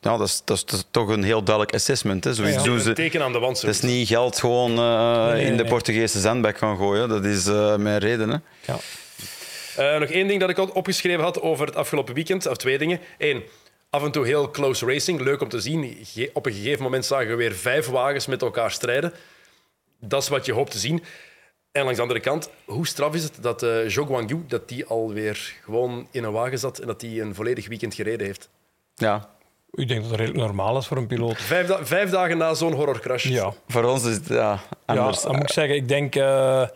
[0.00, 2.24] ja, dat, is, dat, is, dat is toch een heel duidelijk assessment.
[2.24, 2.34] Hè.
[2.34, 2.66] Zoiets Ja, ja.
[2.66, 2.92] doen Een ze.
[2.92, 3.60] teken aan de wand.
[3.60, 5.64] Dat is niet geld gewoon Nee, nee, in de.
[5.64, 7.08] Portugese zandbak gaan gooien.
[7.08, 7.44] Dat is
[7.78, 8.28] met reden.
[8.28, 8.36] Hè.
[8.72, 8.78] Ja.
[9.98, 13.00] Nog één ding dat ik had opgeschreven had over het afgelopen weekend, of twee dingen.
[13.18, 13.42] Eén,
[13.90, 15.96] af en toe heel close racing, leuk om te zien.
[16.32, 19.12] Op een gegeven moment zagen we weer vijf wagens met elkaar strijden.
[20.00, 21.02] Dat is wat je hoopt te zien.
[21.72, 24.86] En langs de andere kant, hoe straf is het dat eh Zhou Guangyu dat die
[24.86, 28.48] alweer gewoon in een wagen zat en dat hij een volledig weekend gereden heeft?
[28.94, 29.28] Ja,
[29.70, 31.40] Ik denk dat dat redelijk normaal is voor een piloot.
[31.42, 33.24] Vijf, da- vijf dagen na zo'n horrorcrash.
[33.24, 35.22] Ja, voor ons is het ja, ja anders.
[35.22, 36.14] dan moet ik zeggen, ik denk...
[36.16, 36.68] eh,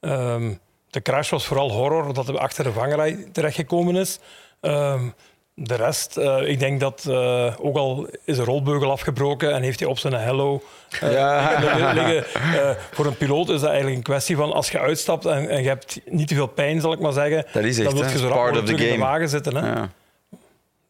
[0.00, 0.54] ehm,
[0.90, 4.18] de crash was vooral horror, dat hij achter de vangerij terechtgekomen is.
[4.60, 5.08] Ehm,
[5.54, 9.80] de rest, eh, ik denk dat eh, ook al is de rolbeugel afgebroken en heeft
[9.80, 10.62] hij op zijn hello
[11.00, 11.92] eh, Ja.
[11.94, 15.62] liggen- voor een piloot is dat eigenlijk een kwestie van als je uitstapt en, en
[15.62, 18.10] je hebt niet te veel pijn, zal ik maar zeggen, Dat is echt, dan wil
[18.10, 19.56] je zo rap mogelijk terug in de wagen zitten.
[19.56, 19.66] Hè?
[19.72, 19.88] Ja.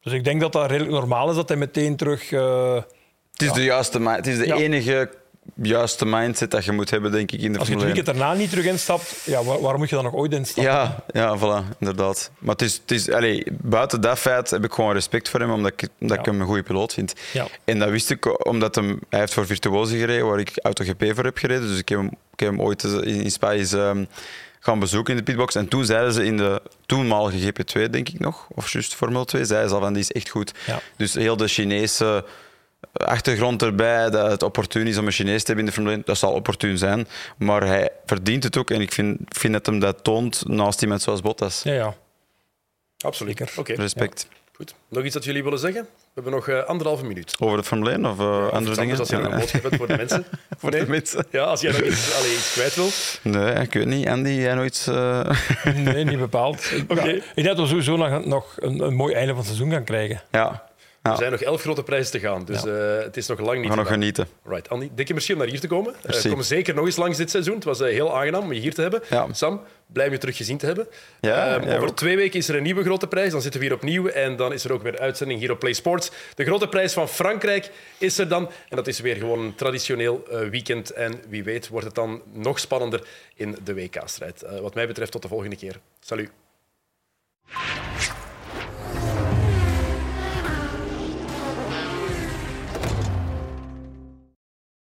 [0.02, 2.30] Dus ik denk dat dat redelijk normaal is dat hij meteen terug...
[2.30, 5.10] Het is, de, juiste, mi- het is de enige
[5.62, 8.32] juiste mindset dat je moet hebben, denk ik, in de als je het weekend daarna
[8.34, 10.72] niet terug instapt, ja, waar- waarom moet je dan nog ooit instappen?
[10.72, 12.30] Ja, ja, voilà, inderdaad.
[12.38, 15.50] Maar het is, het is, allee, buiten dat feit heb ik gewoon respect voor hem,
[15.50, 17.14] omdat ik, omdat ik hem een goede piloot vind.
[17.32, 17.46] Ja.
[17.64, 21.24] En dat wist ik omdat hem, hij heeft voor Virtuosi gereden, waar ik AutoGP voor
[21.24, 21.66] heb gereden.
[21.68, 24.04] Dus ik heb hem, ik heb hem ooit in, in Spa eens, ehm,
[24.60, 25.54] gaan bezoeken in de pitbox.
[25.54, 29.44] En toen zeiden ze in de toenmalige GP2, denk ik nog, of juist Formule 2,
[29.44, 30.52] zeiden ze al van die is echt goed.
[30.66, 30.80] Ja.
[30.96, 32.24] Dus heel de Chinese
[32.92, 36.02] achtergrond erbij, dat het opportun is om een Chinees te hebben in de Formule 1,
[36.06, 37.08] dat zal opportun zijn.
[37.38, 41.02] Maar hij verdient het ook en ik vind, vind dat hem dat toont naast iemand
[41.02, 41.62] zoals Bottas.
[41.62, 41.94] Ja, ja.
[42.98, 43.58] Absoluut.
[43.58, 44.26] Oké, Respect.
[44.52, 44.74] goed.
[44.88, 45.82] Nog iets dat jullie willen zeggen?
[45.82, 47.34] We hebben nog eh, anderhalve minuut.
[47.38, 48.98] Over de Formule 1 of eh, Of andere dingen?
[48.98, 50.24] Als je nog een boodschap hebt voor de mensen.
[50.58, 51.26] Voor de mensen.
[51.30, 52.88] Ja, als jij nog iets, allee, iets kwijt wil.
[53.22, 54.06] Nee, ik weet niet.
[54.08, 54.86] Andy, jij nog iets...
[54.86, 55.30] eh,
[55.74, 56.70] Nee, niet bepaald.
[56.72, 57.02] Ik, Oké.
[57.04, 59.70] ja, ik denk dat we sowieso nog, nog een, een mooi einde van het seizoen
[59.70, 60.22] gaan krijgen.
[60.30, 60.70] ja.
[61.02, 63.58] Er zijn nog elf grote prijzen te gaan, dus eh, het is nog lang We
[63.58, 64.26] niet gaan nog genieten.
[64.44, 65.94] Right, Andy, dikke merci om naar hier te komen.
[66.02, 67.54] Eh, kom zeker nog eens langs dit seizoen.
[67.54, 69.02] Het was eh, heel aangenaam om je hier te hebben.
[69.30, 70.86] Sam, blij om je terug gezien te hebben.
[71.20, 71.96] Ehm, over ook.
[71.96, 73.32] twee weken is er een nieuwe grote prijs.
[73.32, 75.72] Dan zitten we hier opnieuw en dan is er ook weer uitzending hier op Play
[75.72, 76.10] Sports.
[76.34, 78.50] De grote prijs van Frankrijk is er dan.
[78.68, 80.90] En dat is weer gewoon een traditioneel weekend.
[80.90, 84.44] En wie weet wordt het dan nog spannender in de WK-strijd.
[84.60, 85.80] Wat mij betreft tot de volgende keer.
[86.00, 86.30] Salut.